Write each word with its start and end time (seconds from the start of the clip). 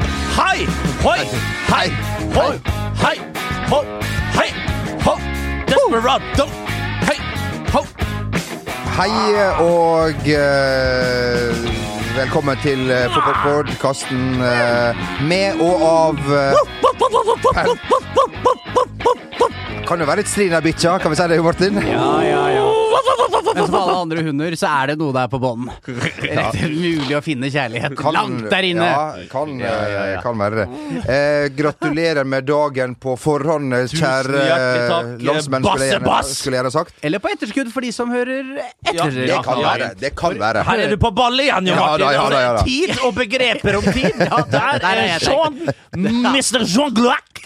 hei, 0.00 0.06
hei, 0.36 0.66
hoi, 1.02 1.18
hei, 1.68 1.88
hoi, 2.34 2.60
hei, 3.02 3.18
hoi, 3.70 3.84
hei, 4.38 4.50
ho. 5.04 5.14
Desperado, 5.66 6.46
hei, 7.08 7.18
ho. 7.72 7.82
Hei 8.94 9.10
og 9.60 10.28
uh, 10.30 11.50
velkommen 12.16 12.56
til 12.62 12.90
uh, 12.90 12.96
fotballpodkasten 13.14 14.22
uh, 14.38 15.04
med 15.28 15.60
og 15.60 15.82
av 15.88 16.16
uh, 16.30 16.54
Kan 19.84 20.00
jo 20.00 20.06
være 20.08 20.22
litt 20.22 20.30
stri 20.30 20.46
i 20.48 20.52
den 20.54 20.64
bikkja, 20.64 20.98
kan 21.02 21.12
vi 21.12 21.16
si 21.20 21.28
det, 21.28 21.42
Martin? 21.44 21.74
Ja, 21.84 22.08
ja, 22.24 22.44
ja. 22.54 22.64
Men 23.54 23.66
som 23.66 23.74
alle 23.78 23.96
andre 24.04 24.22
hunder, 24.26 24.56
så 24.58 24.68
er 24.82 24.92
det 24.92 24.96
noe 25.00 25.12
der 25.16 25.28
på 25.32 25.38
bånn. 25.42 25.68
Rett 25.86 26.58
mulig 26.64 27.14
å 27.16 27.20
finne 27.24 27.50
kjærlighet 27.52 27.94
langt 28.14 28.48
der 28.50 28.66
inne. 28.70 28.88
Ja, 28.88 29.04
kan, 29.30 29.54
eh, 29.60 30.16
kan 30.24 30.38
være 30.38 30.64
det. 30.64 30.66
Eh, 31.14 31.48
gratulerer 31.56 32.24
med 32.26 32.46
dagen 32.48 32.94
på 33.00 33.16
forhånd, 33.20 33.72
eh, 33.74 33.86
kjære 33.94 34.42
takk, 34.90 35.10
landsmenn, 35.28 35.64
skulle 35.64 35.86
jeg 35.88 36.00
gjerne- 36.00 36.24
skulle 36.34 36.56
jeg 36.56 36.64
gjerne 36.64 36.72
sagt. 36.72 36.94
Eller 37.02 37.18
på 37.24 37.32
etterskudd 37.32 37.72
for 37.72 37.80
de 37.80 37.92
som 37.92 38.10
hører 38.10 38.58
etter. 38.84 38.94
Ja, 38.94 39.38
Det 39.38 39.44
kan 39.44 39.62
være. 39.62 39.94
Det 40.00 40.14
kan 40.16 40.38
være. 40.38 40.64
Her 40.64 40.78
er 40.78 40.88
du 40.90 40.96
på 40.96 41.14
ballet 41.14 41.46
igjen, 41.48 41.66
jo, 41.68 41.74
Ja 41.74 41.86
Martin. 41.86 42.06
da, 42.06 42.12
ja 42.12 42.28
da, 42.30 42.40
ja 42.40 42.52
da. 42.58 42.62
Tid 42.62 42.98
og 43.04 43.14
begreper 43.14 43.76
om 43.78 43.82
tid. 43.92 44.12
Ja, 44.18 44.42
der 44.42 44.78
Der 44.84 44.96
er 45.04 45.18
Jean, 45.20 45.58
Mr. 46.34 46.64
Jean 46.66 46.92
Gloac 46.94 47.44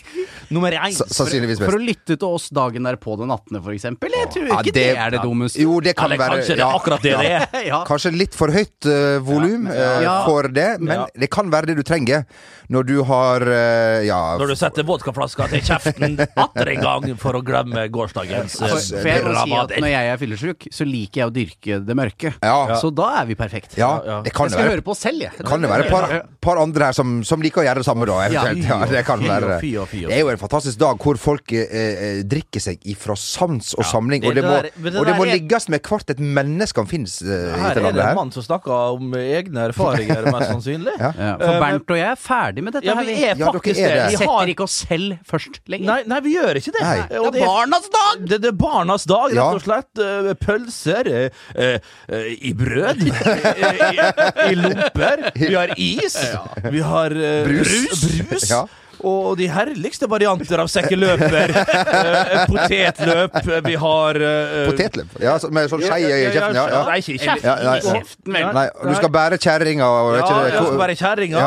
nummer 0.50 0.70
én. 0.72 0.94
For, 0.96 1.26
For 1.68 1.76
å 1.76 1.80
lytte 1.82 2.16
til 2.18 2.26
oss 2.28 2.48
dagen 2.48 2.82
der 2.88 2.96
på 2.96 3.16
den 3.20 3.28
18., 3.30 3.60
for 3.62 3.72
eksempel. 3.76 4.08
Jeg 4.16 4.30
tror 4.32 4.48
Ja, 4.48 4.58
ikke 4.62 4.72
det, 4.72 4.86
er 4.96 5.10
det 5.10 5.20
dummeste. 5.22 5.60
Jo, 5.60 5.78
det 5.84 5.94
kan 5.98 6.12
være 6.14 6.36
kanskje 6.38 6.54
det 6.56 6.62
ja, 6.62 6.68
er 6.68 6.78
akkurat 6.78 7.02
det 7.04 7.14
det 7.18 7.32
er. 7.38 7.46
ja. 7.72 7.80
Kanskje 7.88 8.12
litt 8.14 8.36
for 8.38 8.52
høyt 8.54 8.88
uh, 8.88 9.18
volum 9.26 9.66
Ja. 9.68 10.14
for 10.26 10.48
det, 10.48 10.68
men 10.80 10.94
Ja. 11.02 11.06
det 11.24 11.30
kan 11.34 11.50
være 11.52 11.70
det 11.72 11.78
du 11.80 11.84
trenger 11.86 12.24
når 12.68 12.84
du 12.84 12.96
har 13.08 13.44
uh, 13.48 14.04
ja, 14.04 14.18
Når 14.40 14.50
du 14.52 14.56
setter 14.60 14.84
vodkaflaska 14.88 15.46
til 15.52 15.62
kjeften 15.64 16.18
atter 16.24 16.68
en 16.74 16.82
gang 16.84 17.06
for 17.20 17.38
å 17.38 17.42
glemme 17.44 17.86
gårsdagens 17.92 18.58
For, 18.60 18.74
for 18.76 19.08
jeg 19.08 19.24
må 19.24 19.34
si 19.42 19.54
at 19.56 19.74
når 19.80 19.92
jeg 19.92 20.10
er 20.12 20.20
fyllesyk, 20.20 20.66
så 20.74 20.86
liker 20.88 21.22
jeg 21.22 21.30
å 21.30 21.34
dyrke 21.34 21.78
det 21.88 21.96
mørke. 21.96 22.34
Ja. 22.44 22.76
Så 22.80 22.90
da 22.94 23.08
er 23.22 23.28
vi 23.30 23.36
perfekt. 23.38 23.76
ja, 23.80 23.90
ja. 24.04 24.18
det 24.24 24.34
kan 24.36 24.48
Jeg 24.48 24.56
skal 24.56 24.64
være. 24.64 24.74
høre 24.76 24.84
på 24.84 24.96
selv, 24.98 25.24
jeg. 25.24 25.46
Kan 25.48 25.64
det 25.64 25.70
være 25.70 25.86
et 25.86 25.92
par, 25.92 26.12
par 26.44 26.60
andre 26.60 26.90
her 26.90 26.96
som, 26.96 27.18
som 27.26 27.40
liker 27.44 27.62
å 27.62 27.66
gjøre 27.66 27.82
det 27.82 27.88
samme, 27.88 28.08
da? 28.08 28.18
Eventuelt. 28.28 28.68
Ja, 28.68 28.78
det 28.92 29.04
kan 29.08 29.24
være 29.24 29.58
Det 29.62 30.12
er 30.12 30.20
jo 30.22 30.30
en 30.34 30.40
fantastisk 30.40 30.78
dag 30.80 31.00
hvor 31.02 31.18
folk 31.20 31.54
drikker 32.28 32.62
seg 32.62 32.84
ifra 32.92 33.16
sans 33.18 33.72
og 33.78 33.86
samling. 33.88 34.24
Og 34.28 34.36
det 34.36 34.44
må, 34.44 34.56
og 34.92 35.08
det 35.08 35.16
må 35.18 35.26
ligges 35.28 35.68
med 35.72 35.82
hvert 35.88 36.10
et 36.14 36.20
menneske 36.22 36.78
som 36.78 36.86
finnes 36.90 37.14
eh, 37.24 37.48
i 37.54 37.58
Her 37.62 37.80
er 37.80 37.92
det 37.96 38.04
en 38.04 38.16
mann 38.18 38.30
som 38.34 38.44
snakker 38.44 38.94
om 38.98 39.14
egne 39.18 39.64
erfaringer, 39.70 40.28
mest 40.30 40.50
sannsynlig. 40.54 40.94
Ja. 41.00 41.10
Ja, 41.18 41.32
Eh, 41.38 41.44
for 41.44 41.60
Bernt 41.62 41.92
og 41.94 41.98
jeg 41.98 42.08
er 42.12 42.18
ferdig 42.20 42.64
med 42.66 42.74
dette. 42.76 42.86
Ja, 42.88 42.94
vi 43.00 43.14
er 43.16 43.38
Ja, 43.38 43.50
faktisk 43.52 43.80
er 43.82 43.94
det. 43.94 44.06
Vi 44.12 44.20
setter 44.22 44.52
ikke 44.54 44.66
oss 44.68 44.76
selv 44.88 45.16
først 45.28 45.60
lenger. 45.70 45.88
Nei, 45.90 45.98
nei, 46.10 46.20
vi 46.24 46.34
gjør 46.36 46.60
ikke 46.60 46.74
det. 46.76 46.82
Nei. 46.84 47.20
Og 47.22 47.30
Det 47.34 47.42
er 47.42 47.46
barnas 47.50 47.88
dag! 47.94 48.24
Det, 48.28 48.40
det 48.44 48.50
er 48.52 48.58
barnas 48.62 49.06
dag, 49.08 49.34
rett 49.36 49.60
og 49.60 49.64
slett. 49.66 50.02
Eh, 50.04 50.32
Pølser 50.42 51.10
eh, 51.14 51.78
i 52.50 52.52
brød. 52.58 53.04
I, 53.08 53.94
I 54.50 54.54
lomper. 54.58 55.24
Vi 55.38 55.54
har 55.54 55.72
is. 55.76 56.18
Vi 56.70 56.84
har 56.92 57.14
eh, 57.16 57.48
Brus. 57.48 58.04
brus. 58.28 58.50
Og 59.06 59.36
de 59.38 59.46
herligste 59.52 60.08
varianter 60.10 60.58
av 60.62 60.70
sekkeløper. 60.72 61.52
uh, 61.54 62.46
potetløp. 62.50 63.36
Vi 63.66 63.74
har 63.78 64.18
uh, 64.22 64.56
Potetløp. 64.70 65.18
Ja, 65.22 65.36
så- 65.38 65.50
med 65.54 65.70
sånn 65.70 65.84
skei 65.84 66.00
i 66.06 66.24
kjeften. 66.32 66.56
Ja, 66.58 66.64
ja. 66.72 66.80
Nei, 66.88 66.98
ikke 67.02 67.14
i 67.14 67.20
kjeften. 67.22 68.38
Ja, 68.38 68.52
nei. 68.56 68.66
Du 68.82 68.94
skal 68.98 69.12
bære 69.14 69.38
kjerringa 69.42 69.88
og 69.88 70.16
Ja, 70.18 70.40
jeg 70.48 70.56
skal 70.56 70.80
bære 70.82 70.96
kjerringa. 70.98 71.44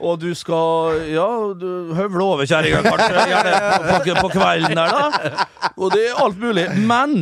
Og 0.00 0.20
du 0.22 0.30
skal 0.38 1.02
ja, 1.12 1.28
du 1.58 1.94
høvle 1.98 2.24
over 2.24 2.48
kjerringa, 2.48 2.82
kanskje. 2.86 3.26
Gjerne 3.28 3.52
på, 3.88 4.16
på 4.22 4.32
kvelden 4.36 4.78
der, 4.78 4.96
da. 4.96 5.46
Og 5.76 5.92
det 5.94 6.08
er 6.10 6.22
alt 6.24 6.40
mulig. 6.40 6.68
Men 6.88 7.20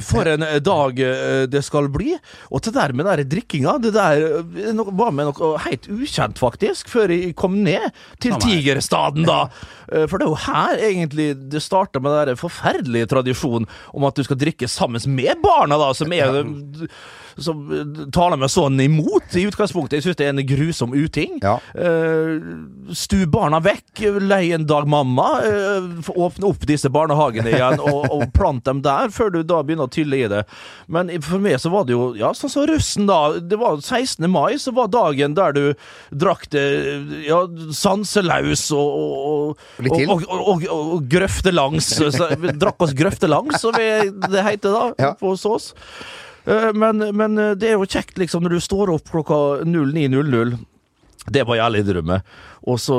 for 0.00 0.26
en 0.26 0.44
dag 0.64 1.00
eh, 1.04 1.42
det 1.52 1.60
skal 1.64 1.90
bli. 1.92 2.14
Og 2.48 2.62
det 2.64 2.72
der 2.74 2.94
med 2.96 3.06
den 3.06 3.28
drikkinga, 3.28 3.76
det 3.84 3.92
der 3.94 4.22
eh, 4.40 4.84
var 4.96 5.12
med 5.12 5.28
noe 5.28 5.58
helt 5.66 5.88
ukjent, 5.92 6.40
faktisk, 6.40 6.88
før 6.88 7.12
jeg 7.12 7.34
kom 7.36 7.58
ned 7.66 7.90
til. 8.22 8.38
Tigerstaden, 8.42 9.26
da. 9.28 9.46
Eh, 9.86 10.02
For 10.10 10.18
det 10.18 10.26
er 10.26 10.32
jo 10.32 10.38
her 10.42 10.80
egentlig 10.82 11.26
det 11.46 11.60
starta 11.62 12.00
med 12.02 12.26
den 12.26 12.38
forferdelige 12.40 13.06
tradisjonen 13.06 13.68
om 13.94 14.02
at 14.08 14.16
du 14.18 14.24
skal 14.26 14.40
drikke 14.40 14.66
sammen 14.66 14.98
med 15.14 15.38
barna, 15.44 15.78
da, 15.78 15.92
som 15.94 16.10
er 16.10 16.40
som 17.38 17.62
eh, 17.72 18.04
taler 18.14 18.40
meg 18.40 18.50
sånn 18.52 18.80
imot 18.80 19.36
i 19.36 19.46
utgangspunktet. 19.48 19.98
Jeg 19.98 20.06
syns 20.06 20.18
det 20.20 20.26
er 20.26 20.34
en 20.34 20.42
grusom 20.48 20.94
uting. 20.96 21.38
Ja. 21.42 21.56
Uh, 21.76 22.92
stu 22.96 23.18
barna 23.30 23.60
vekk, 23.64 24.04
lei 24.24 24.50
en 24.56 24.66
dag 24.68 24.88
mamma. 24.88 25.28
uh, 25.44 26.10
åpne 26.16 26.48
opp 26.50 26.66
disse 26.68 26.90
barnehagene 26.92 27.52
igjen 27.52 27.82
og, 27.82 28.08
og 28.12 28.26
plant 28.36 28.64
dem 28.66 28.82
der, 28.84 29.10
før 29.14 29.32
du 29.34 29.40
da 29.46 29.62
begynner 29.66 29.90
å 29.90 29.92
tylle 29.92 30.20
i 30.20 30.30
det. 30.32 30.42
Men 30.92 31.10
for 31.24 31.42
meg 31.42 31.58
så 31.62 31.72
var 31.72 31.86
det 31.88 31.96
jo 31.96 32.10
ja, 32.18 32.32
sånn 32.36 32.52
som 32.52 32.66
russen, 32.70 33.08
da. 33.10 33.36
Det 33.40 33.60
var 33.60 33.80
16. 33.82 34.26
mai, 34.32 34.56
så 34.62 34.74
var 34.76 34.92
dagen 34.92 35.36
der 35.36 35.56
du 35.56 35.64
drakk 36.10 36.48
det 36.54 36.66
ja, 37.26 37.42
sanselaus 37.76 38.68
og, 38.74 38.96
og, 38.96 39.64
og, 39.86 40.26
og, 40.26 40.68
og, 40.70 41.00
grøftelangs. 41.10 41.92
Drakk 42.56 42.86
oss 42.86 42.94
grøftelangs, 42.96 43.60
som 43.62 43.76
det 43.76 44.46
heter 44.46 44.72
da, 44.72 44.84
Ja. 44.98 45.12
på. 45.18 45.36
Eh, 45.36 45.66
Men, 46.46 47.02
men 47.18 47.38
eh, 47.42 47.54
det 47.58 47.72
er 47.72 47.76
jo 47.76 47.88
kjekt 47.90 48.20
liksom 48.22 48.44
når 48.46 48.56
du 48.56 48.62
står 48.62 48.92
opp 48.94 49.10
klokka 49.10 49.38
09.00. 49.66 50.56
Det 51.26 51.42
var 51.42 51.58
jeg 51.58 51.66
ærlig 51.66 51.80
innrømme. 51.82 52.20
Og 52.66 52.80
så 52.82 52.96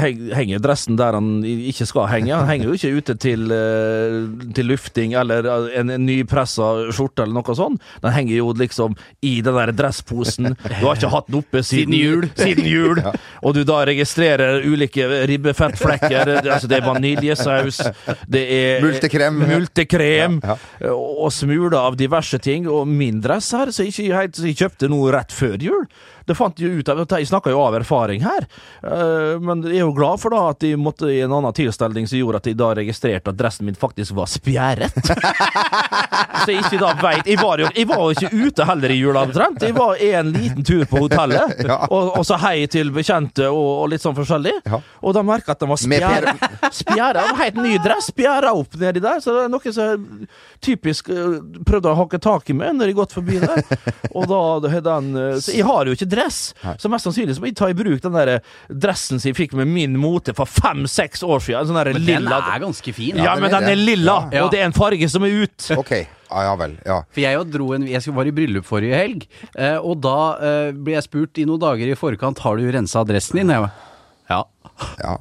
henger 0.00 0.60
dressen 0.64 0.96
der 0.96 1.12
han 1.18 1.42
ikke 1.44 1.84
skal 1.84 2.06
henge. 2.08 2.32
Han 2.32 2.48
henger 2.48 2.70
jo 2.70 2.76
ikke 2.78 2.92
ute 2.96 3.14
til, 3.20 3.42
eh, 3.52 4.14
til 4.56 4.70
lufting 4.70 5.12
eller 5.20 5.44
en, 5.76 5.90
en 5.92 6.06
nypressa 6.08 6.70
skjorte 6.96 7.26
eller 7.26 7.36
noe 7.36 7.56
sånt. 7.58 7.82
Den 8.00 8.14
henger 8.16 8.38
jo 8.38 8.54
liksom 8.56 8.96
i 9.20 9.34
den 9.44 9.58
der 9.58 9.72
dressposen. 9.76 10.54
Du 10.56 10.86
har 10.86 10.96
ikke 10.96 11.10
hatt 11.12 11.28
den 11.28 11.40
oppe 11.42 11.60
siden, 11.60 11.92
Siden 11.92 11.98
jul. 11.98 12.24
Siden 12.40 12.68
jul. 12.70 13.02
Og 13.42 13.52
du 13.58 13.60
da 13.68 13.82
registrerer 13.90 14.64
ulike 14.64 15.04
ribbefettflekker. 15.28 16.32
Altså 16.46 16.70
det 16.72 16.78
er 16.80 16.86
vaniljesaus, 16.88 17.82
det 18.32 18.44
er 18.56 18.80
Multekrem. 18.86 19.42
multekrem 19.44 20.40
Ja, 20.42 20.56
og 20.96 21.28
smuler 21.36 21.76
av 21.82 22.00
diverse 22.00 22.40
ting. 22.42 22.64
Og 22.70 22.88
min 22.88 23.20
dress 23.24 23.52
her, 23.52 23.68
så 23.74 23.84
jeg, 23.84 23.92
ikke 23.92 24.16
helt, 24.22 24.40
så 24.40 24.48
jeg 24.48 24.58
kjøpte 24.64 24.88
noe 24.92 25.12
rett 25.14 25.36
før 25.36 25.60
jul. 25.60 25.84
Det 26.22 26.36
fant 26.38 26.60
jeg 26.62 26.78
ut 26.78 26.88
av, 26.92 27.00
Jeg 27.18 27.26
snakka 27.26 27.50
jo 27.50 27.58
av 27.64 27.74
erfaring 27.80 28.22
her, 28.22 28.44
eh, 28.86 29.01
men 29.42 29.62
jeg 29.68 29.80
er 29.80 29.84
jo 29.86 29.92
glad 29.96 30.20
for 30.22 30.34
da 30.34 30.42
at 30.52 30.64
jeg 30.66 30.78
måtte 30.80 31.08
i 31.12 31.20
en 31.24 31.32
annen 31.36 31.54
tilstelning 31.56 32.08
som 32.08 32.18
gjorde 32.20 32.40
at 32.42 32.48
jeg 32.50 32.58
da 32.60 32.70
registrerte 32.78 33.32
at 33.32 33.38
dressen 33.38 33.66
min 33.68 33.78
faktisk 33.78 34.14
var 34.16 34.30
spjæret. 34.30 34.96
så 36.42 36.50
jeg 36.50 36.62
ikke 36.64 36.80
da 36.80 36.92
vet 36.98 37.28
Jeg 37.30 37.38
var 37.40 37.60
jo, 37.62 37.68
jeg 37.76 37.88
var 37.90 38.02
jo 38.02 38.14
ikke 38.16 38.30
ute 38.48 38.66
heller 38.68 38.94
i 38.94 38.98
jula, 38.98 39.24
omtrent. 39.28 39.62
Jeg 39.64 39.76
var 39.76 40.00
en 40.02 40.32
liten 40.34 40.66
tur 40.66 40.84
på 40.90 41.04
hotellet, 41.06 41.56
Ja. 41.72 41.78
og, 41.88 42.16
og 42.18 42.24
så 42.26 42.36
hei 42.42 42.66
til 42.70 42.90
bekjente 42.94 43.46
og, 43.48 43.68
og 43.84 43.90
litt 43.92 44.02
sånn 44.02 44.16
forskjellig. 44.16 44.54
Ja. 44.66 44.80
Og 45.02 45.14
da 45.16 45.22
merka 45.26 45.54
at 45.54 45.62
den 45.62 45.70
var 45.70 45.80
spjæra. 45.80 46.34
Spjæra, 46.74 47.26
helt 47.38 47.60
ny 47.62 47.76
dress, 47.82 48.10
spjæra 48.12 48.52
opp 48.58 48.76
nedi 48.80 49.02
der. 49.02 49.20
Så 49.22 49.34
det 49.36 49.44
er 49.46 49.52
noe 49.52 49.74
som 49.74 50.06
typisk 50.62 51.10
eh, 51.12 51.38
prøvde 51.66 51.92
å 51.92 51.98
hakke 52.02 52.20
tak 52.22 52.50
i 52.52 52.56
meg 52.56 52.74
når 52.78 52.90
jeg 52.92 52.98
gått 52.98 53.16
forbi 53.16 53.38
der. 53.42 53.62
Og 54.12 54.26
da 54.30 54.42
den 54.82 55.12
eh, 55.16 55.36
Så 55.42 55.54
jeg 55.56 55.66
har 55.68 55.88
jo 55.88 55.96
ikke 55.96 56.10
dress, 56.10 56.40
så 56.78 56.90
mest 56.92 57.06
sannsynlig 57.08 57.36
så 57.36 57.42
må 57.44 57.50
jeg 57.50 57.58
ta 57.58 57.70
i 57.70 57.76
bruk 57.76 58.02
den 58.04 58.16
der 58.16 58.34
dressen 58.68 58.91
som 58.98 59.18
jeg 59.18 59.34
fikk 59.36 59.52
med 59.58 59.68
min 59.68 59.96
mote 60.00 60.34
for 60.34 60.46
fem-seks 60.46 61.22
år 61.22 61.40
siden. 61.40 61.60
En 61.60 61.66
sånn 61.70 61.78
der 61.80 61.92
Men 61.92 62.00
den 62.04 62.08
lilla 62.22 62.38
er 62.54 62.60
ganske 62.60 62.94
fin. 62.94 63.16
Ja, 63.16 63.24
Ja, 63.24 63.36
men 63.40 63.50
den 63.50 63.64
er 63.64 63.76
lilla, 63.76 64.28
Ja. 64.32 64.44
og 64.44 64.50
det 64.52 64.60
er 64.60 64.64
en 64.64 64.72
farge 64.72 65.08
som 65.08 65.22
er 65.24 65.42
ut. 65.44 65.70
Ok. 65.76 65.90
Ja, 66.32 66.42
ja 66.48 66.56
vel. 66.56 66.78
Ja. 66.86 67.02
For 67.12 67.20
jeg 67.20 67.50
dro 67.52 67.72
en 67.74 67.86
Jeg 67.86 68.02
var 68.14 68.24
i 68.24 68.30
bryllup 68.32 68.64
forrige 68.64 68.96
helg, 68.96 69.26
eh, 69.56 69.76
og 69.76 70.00
da 70.00 70.36
eh, 70.40 70.72
ble 70.72 70.94
jeg 70.96 71.02
spurt 71.04 71.38
i 71.38 71.44
noen 71.44 71.60
dager 71.60 71.90
i 71.92 71.94
forkant 71.98 72.38
Har 72.38 72.56
du 72.56 72.70
rensa 72.72 73.00
adressen 73.04 73.36
din. 73.36 73.48
Jeg 73.52 73.60
var, 73.60 73.72
ja. 74.30 74.42
Ja. 75.02 75.18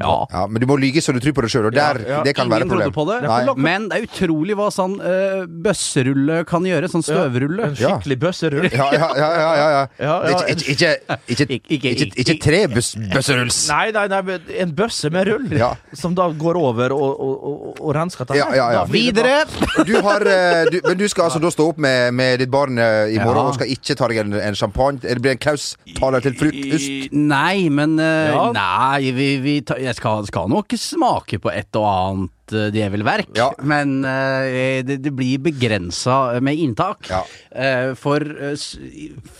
Ja. 0.00 0.26
ja. 0.32 0.46
Men 0.46 0.60
du 0.62 0.66
må 0.70 0.76
lyge 0.80 1.02
så 1.04 1.12
du 1.12 1.20
tror 1.20 1.32
på 1.36 1.42
det 1.46 1.50
sjøl, 1.52 1.66
og 1.70 1.74
der, 1.76 2.00
Ja, 2.04 2.08
ja. 2.18 2.22
det 2.26 2.34
kan 2.36 2.48
være 2.50 2.64
Ingen 2.66 2.82
et 2.82 2.92
problem. 2.92 2.94
på 2.94 3.04
det. 3.10 3.18
Nei. 3.28 3.54
Men 3.68 3.88
det 3.88 3.98
er 3.98 4.06
utrolig 4.08 4.56
hva 4.58 4.68
sånn 4.74 4.96
uh, 5.00 5.46
bøsserulle 5.48 6.44
kan 6.48 6.62
gjøre. 6.66 6.88
Sånn 6.92 7.04
støvrulle. 7.06 7.70
En 7.70 7.76
skikkelig 7.78 8.18
bøsserulle. 8.22 8.70
Ja, 8.72 8.88
ja, 8.92 9.10
ja. 9.16 9.28
ja, 9.38 9.52
ja, 9.58 9.68
ja. 9.76 9.84
Ja, 10.08 10.14
ja, 10.30 10.38
Det 10.48 10.66
Ikke, 10.68 10.72
ikke, 10.72 10.90
ikke, 11.28 11.28
ikke, 11.28 11.44
Ikke- 11.48 11.74
ikke, 11.74 11.90
ikke- 12.06 12.20
ikke 12.24 12.36
tre 12.42 12.60
bøs- 12.72 12.94
bøsserulls. 13.12 13.58
Nei, 13.72 13.90
nei, 13.94 14.06
nei, 14.08 14.38
en 14.62 14.72
bøsse 14.76 15.10
med 15.12 15.26
rull, 15.28 15.46
Ja. 15.58 15.72
som 15.94 16.14
da 16.14 16.28
går 16.30 16.56
over 16.56 16.92
og, 16.92 17.20
og, 17.20 17.44
og, 17.50 17.80
og 17.80 17.94
rensker 17.96 18.24
dette. 18.28 18.38
Ja, 18.56 18.70
ja, 18.72 18.84
Videre! 18.88 19.44
Du 19.86 19.94
har, 20.02 20.22
eh, 20.26 20.64
du, 20.70 20.80
men 20.86 20.96
du 20.98 21.06
skal 21.08 21.28
altså 21.28 21.40
da 21.42 21.50
stå 21.52 21.68
opp 21.72 21.78
med, 21.78 22.12
med 22.14 22.38
ditt 22.40 22.50
barn 22.50 22.78
eh, 22.78 23.12
i 23.14 23.18
morgen 23.18 23.42
Ja. 23.42 23.48
og 23.50 23.54
skal 23.58 23.70
ikke 23.72 23.96
ta 23.98 24.08
deg 24.08 24.22
en, 24.24 24.34
en 24.34 24.54
champagne? 24.58 25.00
Det 25.02 25.18
blir 25.22 25.32
en 25.36 25.38
Klaus 25.42 25.76
taler 25.98 26.20
til 26.24 26.34
frukost? 26.38 27.12
Nei, 27.12 27.68
men 27.68 27.98
uh, 27.98 28.04
Ja. 28.28 28.44
Nei, 28.54 29.10
vi, 29.16 29.28
vi 29.42 29.54
ta, 29.66 29.76
jeg 29.88 29.98
skal, 29.98 30.26
skal 30.28 30.50
nok 30.52 30.74
smake 30.78 31.40
på 31.42 31.52
et 31.52 31.78
og 31.78 31.88
annet 31.88 32.34
eh, 32.52 32.68
djevelverk, 32.74 33.28
Ja. 33.36 33.50
men 33.62 33.98
eh, 34.04 34.82
det, 34.86 34.98
det 35.04 35.12
blir 35.14 35.38
begrensa 35.42 36.38
med 36.44 36.58
inntak. 36.58 37.08
Ja. 37.10 37.22
Eh, 37.52 37.92
for 37.98 38.22
eh, 38.22 38.54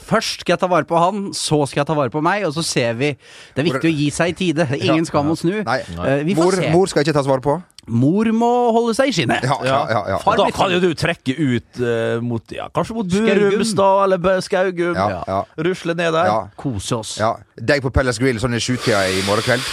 først 0.09 0.45
skal 0.45 0.55
jeg 0.57 0.63
ta 0.63 0.69
vare 0.71 0.89
på 0.89 0.99
han, 1.01 1.29
så 1.37 1.63
skal 1.69 1.83
jeg 1.83 1.91
ta 1.91 1.97
vare 1.99 2.13
på 2.15 2.23
meg, 2.25 2.47
og 2.49 2.55
så 2.57 2.65
ser 2.67 2.95
vi 2.99 3.13
Det 3.55 3.63
er 3.65 3.69
viktig 3.73 3.91
å 3.91 3.97
gi 4.03 4.11
seg 4.15 4.35
i 4.35 4.39
tide. 4.39 4.69
Ingen 4.79 5.07
skam 5.09 5.31
å 5.33 5.37
snu. 5.39 5.61
Nei. 5.67 5.81
Eh, 5.99 6.23
vi 6.29 6.37
får 6.39 6.45
Mor, 6.49 6.63
se. 6.63 6.71
mor 6.75 6.87
skal 6.91 7.05
ikke 7.07 7.17
tas 7.19 7.29
vare 7.29 7.45
på? 7.45 7.59
Mor 7.89 8.29
må 8.37 8.49
holde 8.77 8.93
seg 8.93 9.09
i 9.09 9.13
skinnet. 9.17 9.47
Ja, 9.49 9.55
ja, 9.65 9.79
ja. 9.89 10.01
ja. 10.13 10.17
Far 10.21 10.37
Da 10.37 10.51
kan 10.53 10.69
jo 10.75 10.77
du 10.83 10.91
trekke 10.99 11.33
ut 11.33 11.79
uh, 11.81 12.19
mot 12.21 12.53
ja, 12.53 12.67
Kanskje 12.77 12.97
mot. 12.99 13.09
Burumstad 13.09 14.03
eller 14.05 14.43
Skaugum. 14.45 14.93
Ja, 14.93 15.23
ja. 15.25 15.39
Rusle 15.65 15.95
ned 15.97 16.13
der. 16.13 16.29
Ja. 16.29 16.43
Kose 16.61 16.99
oss. 17.01 17.15
Ja, 17.17 17.31
Deg 17.57 17.81
på 17.81 17.89
Pellas 17.95 18.21
Grill 18.21 18.37
sånn 18.43 18.59
i 18.59 18.61
sjutida 18.61 19.01
i 19.09 19.23
morgen 19.25 19.47
kveld? 19.47 19.65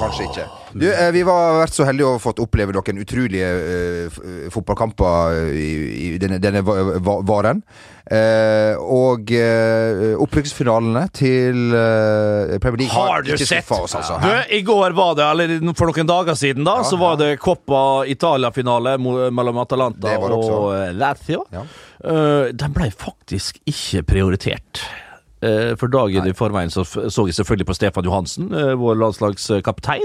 Kanskje 0.00 0.26
ikke. 0.28 0.44
Du, 0.76 0.84
eh, 0.92 1.08
vi 1.16 1.24
var 1.26 1.62
vært 1.62 1.74
så 1.74 1.88
heldige 1.88 2.12
å 2.12 2.20
fått 2.22 2.38
oppleve 2.50 2.74
noen 2.74 2.98
utrolige 3.04 3.46
uh, 3.46 4.18
eh, 4.20 4.48
fotballkamper 4.50 5.38
i, 5.54 5.68
i 6.10 6.18
denne, 6.20 6.40
denne 6.42 6.64
va- 6.66 6.98
va- 6.98 7.20
varen. 7.30 7.62
Uh, 8.10 8.74
og 8.90 9.30
uh, 9.38 10.16
opprykksfinalene 10.24 11.04
til 11.14 11.70
uh, 11.70 12.56
Premier 12.58 12.82
League 12.82 12.94
Har 12.96 13.22
du 13.22 13.30
ikke 13.36 13.46
sett? 13.46 13.70
oss, 13.70 13.94
altså. 13.94 14.16
Du, 14.18 14.56
I 14.56 14.62
går 14.66 14.96
var 14.98 15.14
det, 15.14 15.28
eller 15.30 15.74
for 15.78 15.92
noen 15.92 16.10
dager 16.10 16.34
siden, 16.38 16.66
da, 16.66 16.80
så 16.86 16.98
var 16.98 17.20
det 17.20 17.36
Coppa 17.42 18.02
Italia-finale 18.10 18.96
mellom 18.98 19.62
Atalanta 19.62 20.16
og 20.18 20.72
eh, 20.74 20.90
Lazio. 20.98 21.44
Ja. 21.54 21.62
Uh, 22.02 22.50
den 22.56 22.74
ble 22.74 22.90
faktisk 22.90 23.62
ikke 23.70 24.02
prioritert. 24.10 24.82
Eh, 25.40 25.70
for 25.80 25.88
dagen 25.88 26.26
i 26.28 26.34
forveien 26.36 26.68
så 26.68 26.82
så 26.84 27.22
jeg 27.24 27.32
selvfølgelig 27.38 27.66
på 27.70 27.76
Stefan 27.78 28.04
Johansen, 28.04 28.50
eh, 28.52 28.74
vår 28.76 28.98
landslagskaptein. 29.00 30.04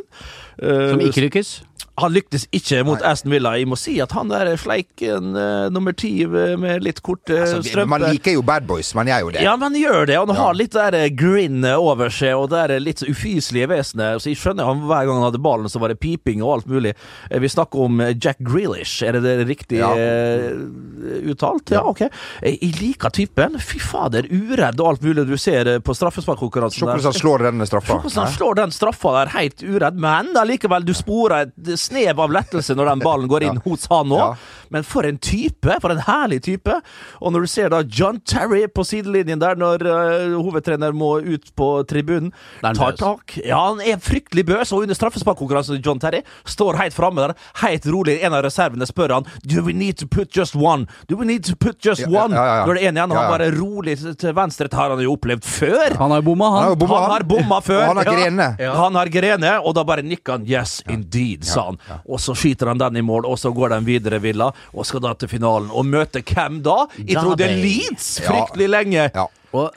Eh, 0.61 0.91
Som 0.93 1.01
ikke 1.03 1.25
lykkes. 1.25 1.49
Han 1.97 2.11
lyktes 2.11 2.43
ikke 2.51 2.81
mot 2.83 2.99
Aston 3.07 3.31
Villa. 3.31 3.53
Jeg 3.55 3.69
må 3.71 3.77
si 3.79 3.93
at 4.03 4.11
han 4.11 4.27
der 4.27 4.49
fleiken 4.59 5.29
uh, 5.31 5.69
nummer 5.71 5.93
ti 5.95 6.09
eh, 6.27 6.55
med 6.59 6.83
litt 6.83 6.97
korte 7.03 7.37
Altså, 7.39 7.61
strømper 7.63 7.87
man 7.93 8.03
liker 8.11 8.33
jo 8.35 8.41
bad 8.43 8.65
boys, 8.67 8.89
man 8.97 9.07
gjør 9.07 9.21
jo 9.23 9.29
det. 9.31 9.43
ja, 9.45 9.53
men 9.55 9.69
han 9.69 9.77
gjør 9.79 10.07
det. 10.09 10.17
Han 10.19 10.27
Ja. 10.27 10.35
har 10.41 10.57
litt 10.59 10.75
der 10.75 10.97
grinnet 11.15 11.77
over 11.79 12.11
seg, 12.11 12.33
og 12.35 12.49
det 12.51 12.59
er 12.65 12.83
litt 12.83 12.99
så 12.99 13.07
ufyselige 13.07 13.69
vesenet. 13.71 14.19
Så 14.19 14.27
jeg 14.33 14.39
skjønner 14.41 14.67
han 14.67 14.81
hver 14.83 15.05
gang 15.07 15.21
han 15.21 15.27
hadde 15.29 15.39
ballen, 15.45 15.71
så 15.71 15.79
var 15.79 15.93
det 15.93 15.99
piping 16.03 16.43
og 16.43 16.51
alt 16.57 16.67
mulig. 16.67 16.91
Vi 17.31 17.47
snakker 17.55 17.85
om 17.87 18.03
Jack 18.19 18.39
Grealish, 18.43 18.97
er 19.07 19.15
det 19.15 19.23
det 19.23 19.47
riktig 19.47 19.79
Ja. 19.79 19.93
uh, 19.95 21.31
uttalt? 21.31 21.71
Ja, 21.71 21.79
Ja. 21.79 21.83
ok. 21.83 22.03
Jeg 22.43 22.73
liker 22.81 23.09
typen. 23.09 23.55
Fy 23.59 23.79
fader, 23.79 24.27
uredd 24.27 24.79
og 24.83 24.87
alt 24.89 25.01
mulig 25.07 25.25
du 25.27 25.37
ser 25.37 25.79
på 25.79 25.95
straffesparkkonkurransen. 25.95 26.79
Se 26.79 26.85
hvordan 26.91 27.07
han 27.11 27.19
slår 27.21 27.47
den 27.47 27.65
straffa. 27.71 28.01
Se 28.03 28.09
hvordan 28.09 28.25
han 28.25 28.35
slår 28.35 28.55
den 28.61 28.71
straffa 28.75 29.15
der 29.23 29.33
helt 29.39 29.63
uredd, 29.63 29.95
men 29.95 30.33
allikevel, 30.35 30.83
du 30.85 30.93
sporer 30.93 31.47
et 31.47 31.64
snev 31.77 32.19
av 32.19 32.31
lettelse 32.31 32.75
når 32.77 32.85
den 32.93 32.99
ballen 33.05 33.27
går 33.31 33.43
inn 33.49 33.57
hos 33.65 33.87
han 33.91 34.11
òg. 34.13 34.19
Ja. 34.19 34.35
Men 34.73 34.83
for 34.83 35.05
en 35.05 35.17
type! 35.21 35.75
For 35.81 35.91
en 35.93 36.01
herlig 36.07 36.41
type! 36.43 36.73
Og 37.21 37.31
når 37.33 37.45
du 37.45 37.47
ser 37.47 37.69
da 37.69 37.81
John 37.85 38.19
Terry 38.25 38.65
på 38.67 38.83
sidelinjen 38.87 39.39
der, 39.39 39.55
når 39.55 39.83
uh, 39.85 40.35
hovedtrener 40.41 40.91
må 40.95 41.19
ut 41.21 41.51
på 41.55 41.67
tribunen, 41.87 42.31
tar 42.61 42.73
bøs. 42.95 42.99
tak 42.99 43.35
Ja, 43.45 43.59
han 43.69 43.81
er 43.81 43.97
fryktelig 44.01 44.45
bøs, 44.45 44.71
og 44.73 44.81
under 44.85 44.95
straffesparkkonkurransen 44.97 45.81
John 45.85 45.99
Terry 46.01 46.21
står 46.49 46.77
helt 46.81 46.93
framme 46.97 47.21
der, 47.27 47.35
helt 47.61 47.85
rolig. 47.93 48.17
En 48.25 48.33
av 48.33 48.43
reservene 48.43 48.85
spør 48.89 49.13
han 49.19 49.25
Do 49.45 49.61
we 49.65 49.73
need 49.73 49.97
to 50.01 50.07
put 50.07 50.33
just 50.35 50.55
one? 50.55 50.87
Do 51.07 51.15
we 51.17 51.25
need 51.25 51.43
to 51.45 51.55
put 51.55 51.77
just 51.85 52.01
Ja, 52.01 52.09
ja, 52.09 52.23
one? 52.25 52.35
ja, 52.35 52.45
ja. 52.45 52.65
Da 52.65 52.71
er 52.71 52.75
det 52.79 52.83
en 52.89 52.97
igjen. 52.97 53.13
Ja, 53.15 53.21
Han 53.21 53.31
bare 53.37 53.51
rolig 53.55 53.95
til 54.17 54.33
venstre. 54.35 54.67
Det 54.67 54.73
har 54.79 54.89
han 54.89 54.99
jo 55.05 55.13
opplevd 55.15 55.45
før. 55.45 55.95
Han 56.01 56.11
har 56.11 56.21
bomma, 56.25 56.49
Han 56.49 56.75
han. 56.75 57.11
har 57.11 57.23
bomma 57.23 57.61
før. 57.61 57.81
Og 57.85 57.87
han 57.93 57.97
har 58.01 58.05
Ja. 58.05 58.15
grene. 58.17 58.49
Ja. 58.59 58.73
Han 58.81 58.95
har 58.95 59.05
grene, 59.13 59.53
og 59.63 59.75
da 59.75 59.83
bare 59.83 60.01
nikker 60.03 60.31
han 60.39 60.45
'yes, 60.45 60.81
indeed', 60.89 61.45
sa 61.55 61.67
han. 61.71 61.79
Og 62.05 62.21
så 62.21 62.35
skyter 62.37 62.71
han 62.73 62.81
den 62.81 63.01
i 63.01 63.05
mål, 63.05 63.27
og 63.29 63.39
så 63.41 63.51
går 63.55 63.75
de 63.75 63.81
videre, 63.87 64.21
Villa, 64.23 64.51
og 64.73 64.87
skal 64.87 65.03
da 65.05 65.13
til 65.19 65.31
finalen. 65.31 65.71
Og 65.71 65.87
møte 65.87 66.23
hvem 66.25 66.61
da? 66.65 66.83
Jeg 67.01 67.21
trodde. 67.21 67.51
Leeds 67.61 68.09
fryktelig 68.25 68.71
lenge. 68.71 69.09
Og 69.55 69.71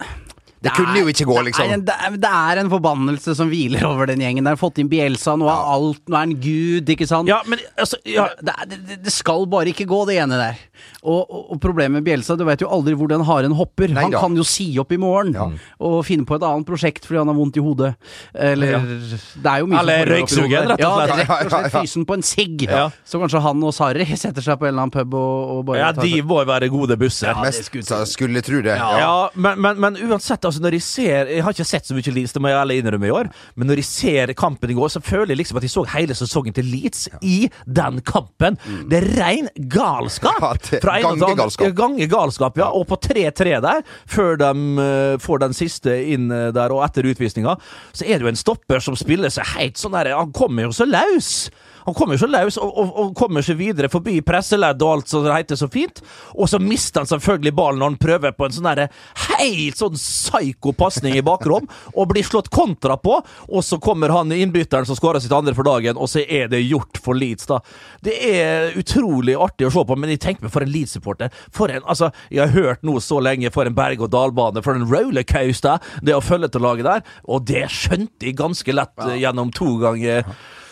Det 0.62 0.72
kunne 0.74 0.98
jo 0.98 1.06
ikke 1.12 1.24
gå, 1.28 1.36
liksom. 1.46 1.70
Det, 1.86 1.94
er, 1.94 2.16
det 2.18 2.30
er 2.34 2.60
en 2.64 2.70
forbannelse 2.72 3.34
som 3.38 3.50
hviler 3.52 3.84
over 3.86 4.08
den 4.10 4.22
gjengen. 4.24 4.42
Der 4.46 4.56
har 4.56 4.60
fått 4.60 4.80
inn 4.82 4.88
Bielsa, 4.90 5.36
nå 5.38 5.46
er 5.46 5.68
alt 5.74 6.00
Nå 6.10 6.16
er 6.16 6.24
han 6.24 6.32
gud, 6.42 6.88
ikke 6.94 7.06
sant? 7.06 7.28
Ja, 7.30 7.40
men 7.46 7.60
altså 7.78 7.98
ja. 8.08 8.24
Det, 8.42 8.54
det, 8.72 8.96
det 9.06 9.12
skal 9.14 9.46
bare 9.50 9.70
ikke 9.70 9.86
gå, 9.88 10.00
det 10.08 10.16
ene 10.22 10.38
der. 10.40 10.58
Og, 11.02 11.20
og, 11.30 11.44
og 11.54 11.60
problemet 11.62 11.98
med 12.00 12.06
Bielsa, 12.08 12.34
du 12.38 12.42
vet 12.48 12.62
jo 12.64 12.70
aldri 12.74 12.96
hvor 12.98 13.10
den 13.10 13.22
haren 13.28 13.54
hopper. 13.58 13.92
Nei 13.94 14.06
han 14.08 14.14
da. 14.16 14.22
kan 14.24 14.34
jo 14.38 14.44
si 14.46 14.66
opp 14.82 14.90
i 14.94 14.98
morgen 15.00 15.34
Ja. 15.36 15.46
og 15.84 16.00
finne 16.08 16.26
på 16.26 16.34
et 16.38 16.46
annet 16.46 16.66
prosjekt 16.68 17.06
fordi 17.06 17.20
han 17.22 17.30
har 17.30 17.38
vondt 17.38 17.58
i 17.60 17.64
hodet. 17.64 17.92
Eller 18.34 18.74
Ja. 18.74 18.80
Det 18.82 19.52
er 19.52 19.62
jo 19.62 19.66
mye 19.70 19.80
Eller 19.82 20.02
foregår 20.02 20.14
røyksugen, 20.16 20.68
rett 20.72 20.84
og 20.84 20.98
slett. 21.04 21.22
Ja, 21.22 21.38
rett 21.38 21.46
og 21.46 21.54
slett 21.54 21.76
fysen 21.78 22.06
på 22.08 22.18
en 22.18 22.26
sigg. 22.26 22.66
Så 23.06 23.20
kanskje 23.22 23.42
han 23.46 23.62
og 23.68 23.74
Sarri 23.76 24.06
setter 24.18 24.42
seg 24.44 24.58
på 24.60 24.66
en 24.68 24.74
eller 24.74 24.86
annen 24.88 24.94
pub 24.98 25.14
og, 25.18 25.54
og 25.58 25.64
bare 25.70 25.78
ja, 25.84 25.92
de 25.94 26.22
må 26.26 26.40
være 26.48 26.68
gode 26.72 26.98
busser. 27.00 27.30
Ja, 27.30 27.36
det 27.38 27.48
Mest 27.52 27.70
skulle- 27.70 28.06
skulle 28.08 28.42
tro 28.46 28.60
det. 28.64 28.74
Ja, 28.78 29.28
men, 29.34 29.60
men, 29.62 29.80
men 29.82 29.98
uansett, 30.08 30.44
altså 30.48 30.62
når 30.64 30.78
jeg 30.78 30.84
ser 30.84 31.32
Jeg 31.32 31.44
har 31.44 31.54
ikke 31.54 31.66
sett 31.68 31.88
så 31.88 31.96
mye 31.96 32.14
Leeds, 32.14 32.34
det 32.34 32.42
må 32.42 32.50
jeg 32.50 32.58
alle 32.58 32.78
innrømme 32.80 33.08
i 33.08 33.14
år, 33.14 33.30
men 33.58 33.70
når 33.70 33.82
jeg 33.82 33.88
ser 33.88 34.32
kampen 34.38 34.72
i 34.72 34.76
går, 34.76 34.90
så 34.92 35.02
føler 35.04 35.34
jeg 35.34 35.42
liksom 35.42 35.60
at 35.60 35.66
jeg 35.66 35.74
så 35.74 35.84
hele 35.92 36.16
sesongen 36.18 36.56
til 36.56 36.68
Leeds 36.68 37.06
i 37.22 37.38
den 37.64 38.00
kampen. 38.06 38.58
Det 38.88 39.02
er 39.02 39.08
rein 39.18 39.50
galskap! 39.70 40.56
Fra 40.84 40.98
gangegalskap. 41.04 41.74
Gangegalskap, 41.78 42.58
ja. 42.60 42.70
Og 42.74 42.88
på 42.90 42.98
3-3 43.08 43.58
der, 43.64 43.84
før 44.08 44.38
de 44.40 44.52
eh, 44.84 45.14
får 45.22 45.44
den 45.44 45.56
siste 45.56 45.94
inn 46.14 46.30
eh, 46.34 46.48
der, 46.56 46.74
og 46.74 46.84
etter 46.86 47.08
utvisninga, 47.08 47.58
så 47.92 48.06
er 48.06 48.18
det 48.18 48.28
jo 48.28 48.32
en 48.32 48.40
stopper 48.40 48.84
som 48.84 48.96
spiller 48.98 49.32
seg 49.32 49.48
helt 49.56 49.80
sånn 49.80 49.96
der 49.96 50.14
Han 50.16 50.34
kommer 50.36 50.68
jo 50.68 50.74
så 50.76 50.88
løs! 50.88 51.48
Han 51.88 51.96
kommer 51.96 52.18
jo 52.18 52.26
så 52.26 52.28
løs 52.28 52.58
og, 52.60 52.68
og, 52.68 52.90
og 53.00 53.12
kommer 53.16 53.44
seg 53.44 53.56
videre 53.56 53.88
forbi 53.88 54.18
presseledd 54.26 54.82
og 54.84 54.90
alt 54.98 55.08
som 55.08 55.24
det 55.24 55.32
heter 55.32 55.56
så 55.56 55.70
fint. 55.72 56.02
Og 56.36 56.50
så 56.52 56.60
mister 56.60 57.00
han 57.00 57.08
selvfølgelig 57.08 57.54
ballen 57.56 57.80
når 57.80 57.94
han 57.94 58.00
prøver 58.02 58.34
på 58.36 58.44
en 58.44 58.54
sånn 58.54 58.68
helt 58.68 59.78
sånn 59.80 59.96
psyko 59.96 60.74
pasning 60.76 61.16
i 61.16 61.24
bakrom, 61.24 61.64
og 61.94 62.10
blir 62.10 62.26
slått 62.26 62.50
kontra 62.52 62.98
på. 63.00 63.16
Og 63.48 63.64
så 63.64 63.78
kommer 63.80 64.12
han 64.12 64.34
innbytteren 64.34 64.86
som 64.88 64.98
skårer 64.98 65.22
sitt 65.24 65.32
andre 65.32 65.54
for 65.56 65.64
dagen, 65.64 65.96
og 65.96 66.10
så 66.12 66.20
er 66.24 66.50
det 66.52 66.60
gjort 66.66 67.00
for 67.00 67.16
Leeds, 67.16 67.48
da. 67.48 67.60
Det 68.04 68.18
er 68.28 68.76
utrolig 68.78 69.38
artig 69.38 69.68
å 69.68 69.72
se 69.72 69.86
på, 69.88 69.96
men 69.96 70.12
jeg 70.12 70.22
tenker 70.26 70.46
meg 70.46 70.54
for 70.54 70.66
en 70.66 70.72
Leeds-supporter. 70.74 71.32
For 71.54 71.72
en 71.72 71.86
Altså, 71.88 72.10
jeg 72.28 72.42
har 72.42 72.52
hørt 72.52 72.82
noe 72.84 73.00
så 73.00 73.16
lenge 73.22 73.48
for 73.54 73.64
en 73.64 73.76
berg-og-dal-bane, 73.76 74.60
for 74.66 74.76
en 74.76 74.84
rollercoaster, 74.90 75.80
det 76.04 76.12
å 76.12 76.20
følge 76.20 76.50
til 76.52 76.66
laget 76.66 76.84
der, 76.84 77.04
og 77.24 77.46
det 77.48 77.64
skjønte 77.72 78.28
jeg 78.28 78.36
ganske 78.36 78.74
lett 78.76 79.08
gjennom 79.16 79.54
to 79.56 79.78
ganger. 79.80 80.26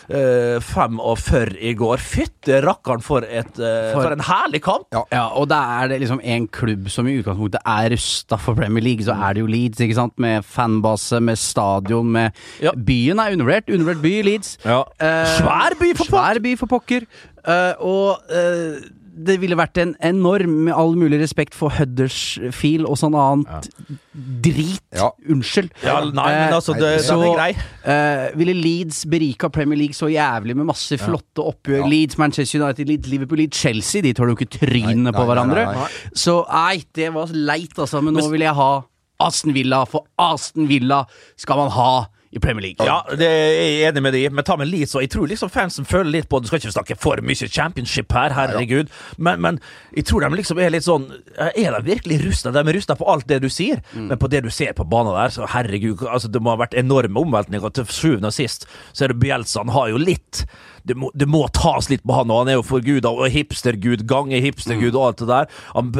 Uh, 0.07 0.57
45 0.63 1.57
i 1.59 1.73
går. 1.75 1.99
Fytte 1.99 2.61
rakkeren 2.63 3.01
for, 3.03 3.25
et, 3.27 3.49
uh, 3.59 3.91
For- 3.93 4.05
for 4.05 4.15
en 4.15 4.23
herlig 4.23 4.61
kamp! 4.63 4.85
Ja. 4.95 5.01
Ja, 5.11 5.25
og 5.35 5.49
da 5.51 5.59
er 5.81 5.89
det 5.91 5.99
liksom 6.01 6.21
en 6.23 6.47
klubb 6.47 6.87
som 6.93 7.07
i 7.11 7.17
utgangspunktet 7.19 7.59
er 7.65 7.89
rusta 7.91 8.37
for 8.39 8.55
Premier 8.55 8.83
League, 8.85 9.03
så 9.03 9.15
er 9.17 9.33
det 9.35 9.41
jo 9.43 9.49
Leeds, 9.51 9.81
ikke 9.83 9.97
sant. 9.99 10.13
Med 10.17 10.45
fanbase, 10.47 11.19
med 11.19 11.35
stadion, 11.37 12.07
med 12.11 12.31
Ja. 12.63 12.71
Byen 12.71 13.19
er 13.19 13.33
undervurdert. 13.35 13.67
Undervurdert 13.69 14.01
by, 14.01 14.13
Leeds. 14.23 14.57
Ja. 14.63 14.79
Uh, 15.01 15.25
Svær 15.37 15.75
by 15.79 15.91
for 15.97 16.05
pokker! 16.05 16.15
Svær 16.15 16.39
by 16.47 16.55
for 16.57 16.67
pokker. 16.77 17.07
Eh, 17.47 17.73
og 17.79 18.17
eh, 18.29 18.79
det 19.17 19.39
ville 19.41 19.55
vært 19.57 19.77
en 19.81 19.95
enorm, 20.05 20.51
med 20.67 20.73
all 20.77 20.93
mulig 20.99 21.17
respekt 21.21 21.55
for 21.57 21.73
Huddersfield 21.73 22.85
og 22.85 22.97
sånn 22.99 23.15
annet 23.17 23.69
drit. 24.13 24.81
Ja. 24.95 25.09
Unnskyld. 25.29 25.71
Ja, 25.83 25.99
nei, 26.05 26.27
men 26.33 26.53
altså, 26.57 26.75
det, 26.77 26.93
Eh, 26.97 27.03
så, 27.05 27.17
er 27.21 27.33
grei. 27.35 27.49
eh, 27.85 28.35
ville 28.37 28.53
Leeds 28.57 29.05
berika 29.09 29.49
Premier 29.53 29.77
League 29.79 29.93
så 29.97 30.09
jævlig 30.11 30.55
med 30.55 30.65
masse 30.69 30.97
flotte 31.01 31.43
oppgjør. 31.43 31.83
Ja. 31.83 31.87
Leeds, 31.91 32.17
Manchester 32.17 32.61
United, 32.63 32.87
Leeds, 32.87 33.07
Liverpool, 33.11 33.37
Leeds, 33.43 33.57
Chelsea. 33.57 34.01
De 34.01 34.13
tåler 34.13 34.33
jo 34.35 34.39
ikke 34.39 34.51
Nei, 34.51 34.67
trynene 34.69 35.13
på 35.15 35.25
hverandre. 35.27 35.65
nei, 35.65 35.75
nei. 35.75 35.87
Så 36.13 36.39
nei, 36.51 36.83
det 36.97 37.11
var 37.13 37.33
leit, 37.33 37.73
altså. 37.77 38.01
Men 38.03 38.13
nå 38.17 38.27
vil 38.31 38.41
jeg 38.47 38.53
ha 38.57 38.71
Aston 39.19 39.53
Villa, 39.55 39.83
for 39.89 40.05
Aston 40.21 40.67
Villa 40.69 41.05
skal 41.35 41.57
man 41.57 41.71
ha 41.73 41.89
i 42.37 42.41
Premier 42.43 42.67
League. 42.69 42.85
Ja, 42.87 43.01
det 43.17 43.27
er 43.27 43.53
jeg 43.55 43.89
enig 43.89 44.03
med 44.05 44.15
de, 44.15 44.23
men 44.33 44.45
ta 44.47 44.57
med 44.59 44.69
Leeds, 44.69 44.95
og 44.95 45.03
jeg 45.03 45.11
tror 45.13 45.29
liksom 45.29 45.51
fansen 45.53 45.87
føler 45.87 46.13
litt 46.19 46.29
på 46.29 46.39
Du 46.43 46.47
skal 46.49 46.61
ikke 46.61 46.73
snakke 46.75 46.97
for 47.01 47.21
mye 47.25 47.49
championship 47.49 48.13
her, 48.15 48.35
herregud, 48.37 48.91
men, 49.17 49.41
men 49.43 49.59
jeg 49.95 50.07
tror 50.09 50.25
de 50.25 50.31
liksom 50.39 50.61
er 50.61 50.73
litt 50.73 50.85
sånn 50.87 51.09
Er 51.51 51.75
de 51.77 51.81
virkelig 51.87 52.21
rusta? 52.25 52.53
De 52.55 52.61
er 52.63 52.77
rusta 52.77 52.97
på 52.99 53.07
alt 53.09 53.27
det 53.29 53.41
du 53.43 53.49
sier, 53.53 53.81
men 53.95 54.17
på 54.21 54.29
det 54.31 54.43
du 54.45 54.51
ser 54.53 54.73
på 54.77 54.85
banen 54.87 55.15
der, 55.17 55.33
så 55.33 55.49
herregud, 55.51 56.05
altså 56.07 56.31
det 56.31 56.41
må 56.43 56.53
ha 56.53 56.61
vært 56.61 56.77
enorme 56.77 57.21
omveltninger. 57.21 57.73
Til 57.77 57.89
sjuende 57.91 58.31
og 58.31 58.35
sist 58.35 58.67
så 58.93 59.05
er 59.05 59.13
det 59.13 59.21
Bielsa, 59.21 59.63
han 59.63 59.73
har 59.75 59.91
jo 59.91 60.01
litt 60.01 60.45
det 60.87 60.95
må, 60.99 61.11
det 61.13 61.27
må 61.29 61.43
tas 61.55 61.89
litt 61.91 62.03
på 62.07 62.15
han, 62.15 62.31
og 62.31 62.43
han 62.43 62.51
er 62.51 62.57
jo 62.57 62.65
forguda 62.65 63.11
og 63.11 63.31
hipstergud, 63.33 64.05
gange 64.09 64.39
hipstergud 64.43 64.95
og 64.95 65.05
alt 65.09 65.21
det 65.23 65.29
der. 65.31 65.51
Han, 65.75 65.91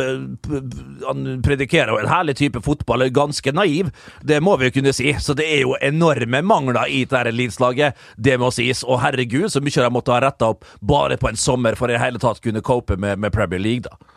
han 1.06 1.28
predikerer 1.46 1.94
jo 1.94 2.02
en 2.02 2.12
herlig 2.12 2.38
type 2.40 2.62
fotball, 2.66 3.06
er 3.06 3.16
ganske 3.16 3.54
naiv, 3.56 3.92
det 4.28 4.42
må 4.44 4.58
vi 4.58 4.70
jo 4.70 4.78
kunne 4.80 4.96
si. 4.96 5.14
Så 5.24 5.36
det 5.38 5.48
er 5.52 5.64
jo 5.66 5.78
enorme 5.84 6.44
mangler 6.46 6.88
i 6.88 7.04
dette 7.06 7.34
Leeds-laget, 7.34 7.98
det 8.16 8.38
må 8.42 8.52
sies. 8.56 8.84
Og 8.88 9.02
herregud, 9.04 9.50
så 9.54 9.64
mye 9.64 9.84
de 9.84 9.94
måtte 9.94 10.16
ha 10.16 10.22
retta 10.24 10.54
opp 10.54 10.68
bare 10.80 11.20
på 11.20 11.32
en 11.32 11.40
sommer 11.40 11.78
for 11.80 11.92
i 11.92 11.98
det 11.98 12.04
hele 12.04 12.22
tatt 12.22 12.42
kunne 12.44 12.64
cope 12.66 12.98
med, 13.00 13.20
med 13.20 13.36
Premier 13.36 13.62
League, 13.62 13.88
da. 13.88 14.17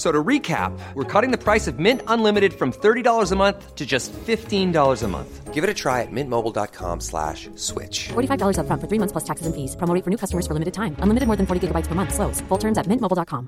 F- 0.00 0.06
So 0.06 0.10
to 0.12 0.24
recap, 0.24 0.72
we're 0.94 1.04
cutting 1.04 1.30
the 1.30 1.36
price 1.36 1.66
of 1.68 1.78
Mint 1.78 2.00
Unlimited 2.06 2.52
from 2.54 2.72
$30 2.72 3.32
a 3.32 3.36
month 3.36 3.74
to 3.76 3.84
just 3.84 4.12
$15 4.26 5.02
a 5.02 5.08
month. 5.08 5.52
Give 5.52 5.62
it 5.62 5.68
a 5.68 5.74
try 5.74 6.00
at 6.00 6.10
mintmobile.com 6.10 7.00
slash 7.00 7.50
switch. 7.56 8.08
$45 8.08 8.56
upfront 8.56 8.80
for 8.80 8.88
three 8.88 8.98
months 8.98 9.12
plus 9.12 9.24
taxes 9.24 9.46
and 9.46 9.54
fees. 9.54 9.76
Promo 9.76 9.92
rate 9.94 10.04
for 10.04 10.10
new 10.10 10.16
customers 10.16 10.46
for 10.46 10.54
limited 10.54 10.72
time. 10.72 10.96
Unlimited 11.00 11.26
more 11.26 11.36
than 11.36 11.46
40 11.46 11.60
gigabytes 11.68 11.86
per 11.86 11.94
month. 11.94 12.14
Slows. 12.14 12.40
Full 12.48 12.58
terms 12.58 12.78
at 12.78 12.86
mintmobile.com. 12.86 13.46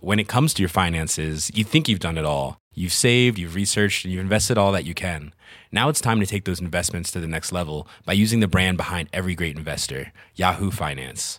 when 0.00 0.18
it 0.18 0.26
comes 0.28 0.52
to 0.54 0.62
your 0.62 0.68
finances, 0.68 1.50
you 1.54 1.62
think 1.64 1.88
you've 1.88 2.00
done 2.00 2.18
it 2.18 2.24
all. 2.24 2.58
You've 2.74 2.92
saved, 2.92 3.38
you've 3.38 3.54
researched, 3.54 4.04
and 4.04 4.12
you've 4.12 4.20
invested 4.26 4.58
all 4.58 4.72
that 4.72 4.84
you 4.84 4.94
can. 4.94 5.32
Now 5.70 5.88
it's 5.90 6.00
time 6.00 6.18
to 6.20 6.26
take 6.26 6.44
those 6.44 6.60
investments 6.60 7.10
to 7.12 7.20
the 7.20 7.28
next 7.28 7.52
level 7.52 7.86
by 8.04 8.14
using 8.14 8.40
the 8.40 8.48
brand 8.48 8.76
behind 8.76 9.08
every 9.12 9.34
great 9.36 9.56
investor, 9.56 10.12
Yahoo 10.34 10.70
Finance. 10.72 11.38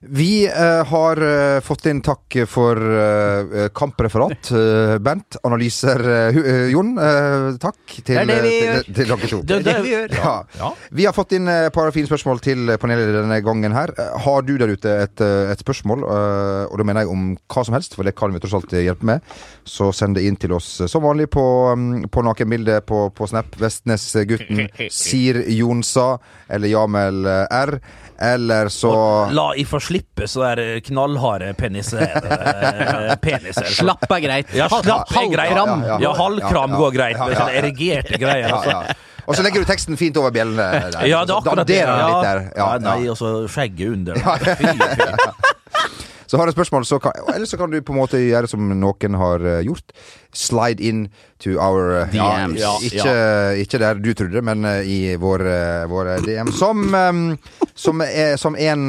Vi 0.00 0.46
eh, 0.46 0.84
har 0.86 1.16
eh, 1.22 1.60
fått 1.60 1.86
inn 1.90 1.98
takk 2.06 2.36
for 2.46 2.78
eh, 2.78 3.68
kampreferat. 3.74 4.50
Eh, 4.58 4.98
Bent, 5.02 5.36
analyser 5.46 6.00
eh, 6.08 6.36
eh, 6.38 6.64
Jon, 6.72 6.90
eh, 7.00 7.56
takk 7.60 7.92
til, 8.04 8.16
Det 8.16 8.22
er 8.22 8.28
det 8.28 8.38
vi 8.42 8.52
eh, 8.58 9.06
gjør. 9.06 9.22
to. 9.30 9.40
Det, 9.46 9.58
det, 9.66 9.74
vi 9.84 9.92
gjør. 9.92 10.14
Ja. 10.18 10.32
Ja. 10.58 10.70
Vi 10.98 11.06
har 11.06 11.14
fått 11.16 11.34
inn 11.36 11.48
et 11.50 11.72
par 11.74 11.90
fine 11.94 12.08
spørsmål 12.08 12.40
til 12.44 12.72
panelet 12.80 13.12
denne 13.14 13.38
gangen 13.44 13.74
her. 13.76 13.92
Eh, 13.98 14.16
Har 14.24 14.42
du 14.46 14.54
der 14.60 14.72
ute 14.72 14.94
et, 15.04 15.22
eh, 15.24 15.52
et 15.52 15.62
spørsmål, 15.62 16.04
eh, 16.06 16.64
og 16.72 16.80
da 16.80 16.86
mener 16.88 17.04
jeg 17.06 17.12
om 17.12 17.28
hva 17.48 17.64
som 17.68 17.76
helst, 17.76 17.94
for 17.98 18.08
det 18.08 18.16
kan 18.18 18.34
vi 18.34 18.42
tross 18.42 18.56
alt 18.58 18.74
hjelpe 18.74 19.06
med, 19.08 19.36
så 19.68 19.90
send 19.94 20.18
det 20.18 20.26
inn 20.28 20.38
til 20.40 20.54
oss 20.56 20.72
eh, 20.82 20.90
som 20.90 21.04
vanlig 21.06 21.28
på, 21.34 21.44
mm, 21.78 22.08
på 22.14 22.24
nakenbildet 22.26 22.86
på, 22.88 23.04
på 23.14 23.30
Snap. 23.30 23.56
Vestnesgutten 23.60 24.68
sier 24.90 25.42
Jonsa 25.54 26.14
eller 26.48 26.72
Jamel 26.74 27.24
eh, 27.28 27.46
R. 27.62 27.78
Eller 28.18 28.66
så 28.74 28.90
La 29.30 29.52
i 29.54 29.62
få 29.68 29.78
slippe 29.88 30.28
så 30.28 30.44
der 30.54 30.80
knallharde 30.86 31.50
peniser. 31.58 32.04
eh, 32.14 33.12
peniser. 33.24 33.68
Slapp 33.72 34.06
er 34.10 34.22
greit. 34.24 34.54
Ja, 34.56 34.68
slapp 34.72 35.10
er 35.16 35.28
greit. 35.32 35.52
Halvkram. 35.56 35.84
Ja, 35.84 35.92
ja, 35.96 36.00
Ja, 36.08 36.14
halvkram 36.22 36.78
går 36.78 36.96
greit, 36.96 37.20
med 37.20 37.36
sånne 37.38 37.60
erigerte 37.62 38.20
greier. 38.24 38.52
Altså. 38.54 38.96
Og 39.28 39.36
så 39.36 39.44
legger 39.44 39.60
du 39.60 39.68
teksten 39.68 39.98
fint 40.00 40.16
over 40.16 40.32
bjellene. 40.32 40.64
Der. 40.94 41.02
Ja, 41.04 41.18
det 41.28 41.34
er 41.34 41.40
akkurat 41.42 41.68
det. 41.68 41.82
Ja. 41.82 41.96
litt 42.08 42.24
der. 42.24 42.38
Ja, 42.56 42.68
Ja, 42.72 42.78
nei, 42.80 43.00
og 43.12 43.18
så 43.20 43.32
skjegget 43.52 43.92
under. 43.98 44.22
Fy, 44.56 44.56
fy. 44.62 45.44
Så 46.28 46.36
har 46.36 46.44
jeg 46.44 46.52
et 46.52 46.58
spørsmål, 46.58 46.84
så 46.84 46.98
kan, 47.00 47.12
eller 47.34 47.48
så 47.48 47.56
kan 47.56 47.70
du 47.72 47.78
på 47.80 47.94
en 47.94 47.98
måte 48.02 48.18
gjøre 48.20 48.48
som 48.50 48.66
noen 48.68 49.14
har 49.16 49.44
eh, 49.48 49.62
gjort. 49.64 49.94
Slide 50.36 50.84
in 50.84 51.06
to 51.40 51.54
our 51.56 52.02
eh, 52.02 52.12
DMs. 52.12 52.60
Ja, 52.60 52.74
ikke, 52.84 53.14
ikke 53.64 53.80
der 53.80 53.94
du 54.04 54.10
trodde, 54.12 54.42
men 54.44 54.64
eh, 54.68 54.82
i 54.84 54.98
vår, 55.16 55.46
vår 55.88 56.12
DM. 56.26 56.52
Som, 56.52 56.84
eh, 56.92 57.64
som, 57.74 58.04
er, 58.04 58.36
som, 58.36 58.56
en, 58.60 58.86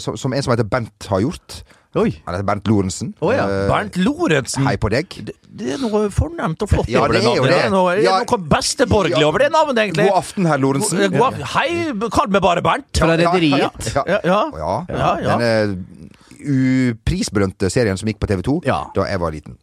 som, 0.00 0.16
som 0.16 0.32
en 0.32 0.42
som 0.48 0.56
heter 0.56 0.68
Bent 0.72 1.10
har 1.12 1.20
gjort. 1.26 1.60
Oi. 1.92 2.08
Han 2.24 2.32
heter 2.32 2.46
Bernt 2.48 2.68
Lorentzen. 2.72 3.10
Oh, 3.20 3.34
ja. 3.36 3.44
Bernt 3.68 3.98
Lorentzen. 4.00 4.64
Hei 4.64 4.78
på 4.80 4.88
deg. 4.94 5.12
Det, 5.28 5.34
det 5.44 5.74
er 5.74 5.80
noe 5.82 6.06
fornemt 6.08 6.62
og 6.64 6.70
flott 6.72 6.88
Ja, 6.88 7.02
det 7.04 7.20
det 7.20 7.26
er 7.28 7.36
jo 7.36 7.44
det. 7.44 7.52
Det 7.52 7.66
er 7.66 7.72
noe, 7.74 7.96
Ja. 8.00 8.14
noe 8.24 8.38
besteborgerlig 8.48 9.20
Ja. 9.20 9.28
over 9.28 9.44
det 9.44 9.50
navnet, 9.52 9.76
egentlig. 9.82 10.06
God 10.08 10.22
aften, 10.22 10.48
herr 10.48 10.62
Lorentzen. 10.62 11.02
God 11.12 11.26
aften. 11.26 11.44
Hei, 11.52 11.68
kall 12.16 12.32
meg 12.32 12.40
bare 12.48 12.64
Bernt. 12.64 12.88
Fra 12.96 13.12
Rederiet. 13.12 13.90
Ja, 13.92 14.06
ja, 14.08 14.20
Ja, 14.24 14.72
ja. 14.88 15.12
ja. 15.20 15.66
Uprisberømte 16.42 17.70
serien 17.70 17.96
som 17.98 18.08
gikk 18.10 18.18
på 18.22 18.28
TV2 18.30 18.58
Ja. 18.66 18.82
da 18.94 19.06
jeg 19.08 19.20
var 19.22 19.30
liten. 19.34 19.56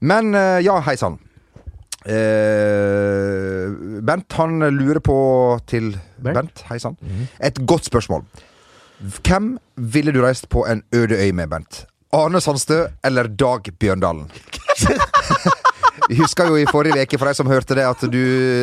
Men 0.00 0.34
eh, 0.34 0.60
ja, 0.64 0.78
hei 0.86 0.96
sann. 1.00 1.18
Uh, 2.00 4.00
Bent 4.00 4.32
han 4.38 4.54
lurer 4.72 5.02
på 5.04 5.16
til 5.68 5.90
Bent, 6.16 6.32
Bent 6.38 6.62
hei 6.70 6.78
sann. 6.80 6.96
Et 7.44 7.58
godt 7.68 7.84
spørsmål. 7.90 8.24
Hvem 9.24 9.58
ville 9.76 10.12
du 10.12 10.22
reist 10.24 10.48
på 10.52 10.64
en 10.68 10.80
øde 10.96 11.16
øy 11.20 11.30
med, 11.36 11.48
Bent? 11.52 11.84
Arne 12.12 12.40
Sandstø 12.40 12.86
eller 13.04 13.28
Dag 13.28 13.68
Bjørndalen? 13.78 14.30
Vi 16.10 16.16
husker 16.18 16.48
jo 16.50 16.56
i 16.58 16.64
forrige 16.66 17.04
uke, 17.06 17.18
for 17.20 17.30
deg 17.30 17.36
som 17.38 17.50
hørte 17.50 17.76
det, 17.78 17.84
at 17.86 18.00
du 18.10 18.20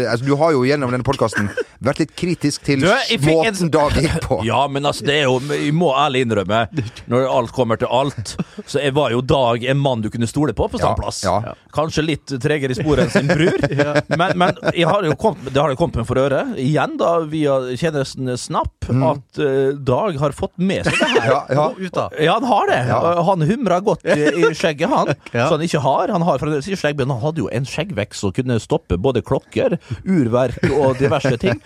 altså, 0.09 0.25
Du 0.27 0.33
har 0.39 0.51
jo 0.51 0.65
gjennom 0.67 0.91
denne 0.91 1.07
podkasten 1.07 1.47
vært 1.79 2.01
litt 2.01 2.11
kritisk 2.17 2.65
til 2.67 2.83
Du, 2.83 2.89
måten 3.23 3.71
Dag 3.71 3.95
gikk 3.95 4.17
på. 4.25 4.41
Ja, 4.49 4.65
men 4.71 4.87
altså, 4.87 5.05
det 5.07 5.15
er 5.21 5.29
jo 5.29 5.37
Vi 5.39 5.71
må 5.75 5.93
ærlig 5.95 6.25
innrømme, 6.25 6.65
når 7.07 7.27
alt 7.31 7.53
kommer 7.55 7.79
til 7.79 7.87
alt, 7.93 8.35
så 8.67 8.81
jeg 8.83 8.95
var 8.97 9.15
jo 9.15 9.21
Dag 9.23 9.63
en 9.63 9.79
mann 9.79 10.03
du 10.03 10.09
kunne 10.11 10.27
stole 10.27 10.55
på 10.57 10.67
på 10.67 10.79
standplass. 10.81 11.21
Ja, 11.23 11.37
ja. 11.45 11.53
Kanskje 11.73 12.03
litt 12.03 12.31
tregere 12.43 12.73
i 12.73 12.77
sporet 12.77 13.07
enn 13.07 13.13
sin 13.13 13.29
bror, 13.29 13.63
men, 14.19 14.33
men 14.41 14.59
jeg 14.73 14.89
har 14.89 15.05
jo 15.07 15.15
kommet, 15.19 15.47
det 15.53 15.61
har 15.61 15.71
jo 15.71 15.79
kommet 15.79 16.01
meg 16.01 16.07
for 16.09 16.19
øre, 16.19 16.41
igjen 16.59 16.97
da, 16.99 17.13
via 17.29 17.59
tjenesten 17.79 18.33
Snap, 18.41 18.76
at 18.89 19.39
eh, 19.43 19.75
Dag 19.87 20.17
har 20.21 20.35
fått 20.35 20.55
med 20.57 20.87
seg 20.87 20.97
det 20.99 21.09
her. 21.11 21.27
Ja, 21.31 21.39
ja. 21.51 21.65
Ut 21.77 21.93
da. 21.93 22.07
Ja, 22.23 22.37
han 22.39 22.47
har 22.47 22.69
det. 22.71 22.79
Ja. 22.89 22.99
Han 23.27 23.45
humra 23.49 23.79
godt 23.83 24.05
i 24.07 24.17
i 24.17 24.51
skjegget, 24.55 24.89
han. 24.91 25.13
Ja. 25.35 25.47
Så 25.47 25.57
han 25.57 25.65
ikke 25.65 25.81
har. 25.83 26.13
Han 26.13 26.25
har 26.25 26.41
fremdeles 26.41 26.67
ikke 26.69 26.81
skjegg, 26.81 26.99
men 26.99 27.11
han 27.13 27.21
hadde 27.23 27.43
jo 27.43 27.49
en 27.53 27.67
skjeggvekst 27.67 28.23
som 28.23 28.33
kunne 28.35 28.59
stoppe 28.63 28.97
både 29.01 29.23
klokker, 29.25 29.77
urverk 30.07 30.61
og 30.71 30.99
diverse 31.01 31.35
ting. 31.41 31.59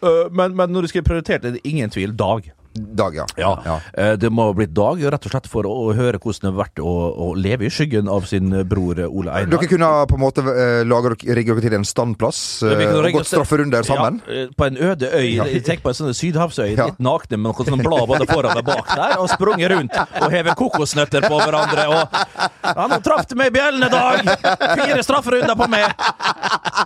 Uh, 0.00 0.26
men, 0.38 0.56
men 0.56 0.72
når 0.72 0.86
du 0.86 0.92
skulle 0.92 1.06
prioritert 1.06 1.44
det, 1.44 1.52
er 1.52 1.58
det 1.60 1.66
ingen 1.68 1.92
tvil 1.92 2.16
Dag. 2.16 2.48
Dag, 2.76 3.14
ja. 3.16 3.24
Ja, 3.40 3.52
ja. 3.64 3.76
eh, 3.92 4.12
Det 4.20 4.30
må 4.32 4.48
ha 4.50 4.54
blitt 4.56 4.74
Dag, 4.76 5.00
rett 5.12 5.26
og 5.28 5.32
slett 5.32 5.48
for 5.50 5.66
å 5.68 5.92
høre 5.96 6.18
hvordan 6.20 6.46
det 6.46 6.50
har 6.52 6.58
vært 6.60 6.82
å, 6.84 6.92
å 7.26 7.28
leve 7.38 7.66
i 7.68 7.70
skyggen 7.72 8.08
av 8.12 8.26
sin 8.28 8.50
bror 8.68 9.00
eh, 9.00 9.08
Ole 9.08 9.32
Einar. 9.32 9.50
Dere 9.56 9.70
kunne 9.70 9.90
på 10.10 10.18
en 10.18 10.22
måte 10.22 10.44
lage, 10.86 11.14
rigge 11.36 11.54
dere 11.56 11.64
til 11.66 11.76
en 11.78 11.86
standplass 11.88 12.40
eh, 12.66 12.84
og 12.96 13.08
gått 13.16 13.30
strafferunder 13.30 13.86
sammen. 13.86 14.20
Ja, 14.26 14.44
eh, 14.44 14.52
på 14.56 14.68
en 14.68 14.76
øde 14.90 15.10
øy. 15.12 15.60
Tenk 15.66 15.82
på 15.84 15.92
en 15.92 15.98
sånn 15.98 16.14
sydhavsøy, 16.16 16.74
litt 16.76 17.00
nakne 17.02 17.38
med 17.40 17.50
noen 17.50 17.70
sånne 17.70 17.86
blad 17.86 18.06
både 18.10 18.28
foran 18.30 18.60
og 18.60 18.66
bak 18.68 18.92
der, 18.92 19.16
og 19.22 19.30
sprunget 19.32 19.72
rundt 19.72 19.96
og 19.96 20.28
hevet 20.34 20.58
kokosnøtter 20.58 21.26
på 21.28 21.40
hverandre. 21.40 21.86
Og 21.90 22.20
ja, 22.66 22.86
nå 22.92 23.00
traff 23.06 23.26
du 23.30 23.36
meg 23.40 23.52
i 23.52 23.56
bjellene, 23.58 23.90
Dag! 23.92 24.30
Fire 24.76 25.02
strafferunder 25.06 25.56
på 25.58 25.68
meg! 25.72 26.06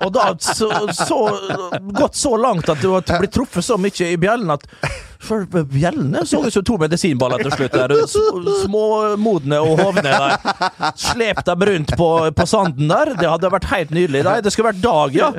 Og 0.05 0.13
da 0.15 0.31
så, 0.41 0.69
så 0.95 1.19
gått 1.97 2.17
så 2.19 2.37
langt 2.41 2.69
at 2.73 2.81
du 2.83 2.93
har 2.95 3.05
blitt 3.21 3.35
truffet 3.35 3.65
så 3.67 3.77
mye 3.81 4.11
i 4.13 4.19
bjellene 4.21 4.57
at 4.57 4.67
for 5.21 5.45
bjellene 5.69 6.23
så 6.27 6.41
ut 6.47 6.55
som 6.55 6.65
to 6.65 6.79
medisinballer 6.81 7.43
til 7.45 7.53
slutt. 7.53 7.75
der 7.77 7.93
Småmodne 8.65 9.59
og 9.61 9.83
hovne 9.83 10.05
der. 10.07 10.37
Slep 10.99 11.43
dem 11.47 11.67
rundt 11.71 11.97
på, 11.99 12.11
på 12.37 12.47
sanden 12.49 12.89
der. 12.91 13.15
Det 13.21 13.29
hadde 13.29 13.53
vært 13.53 13.69
helt 13.75 13.93
nydelig. 13.95 14.25
Nei, 14.27 14.39
det 14.45 14.53
skulle 14.55 14.73
vært 14.73 14.81
Dag, 14.85 15.17
ja. 15.17 15.33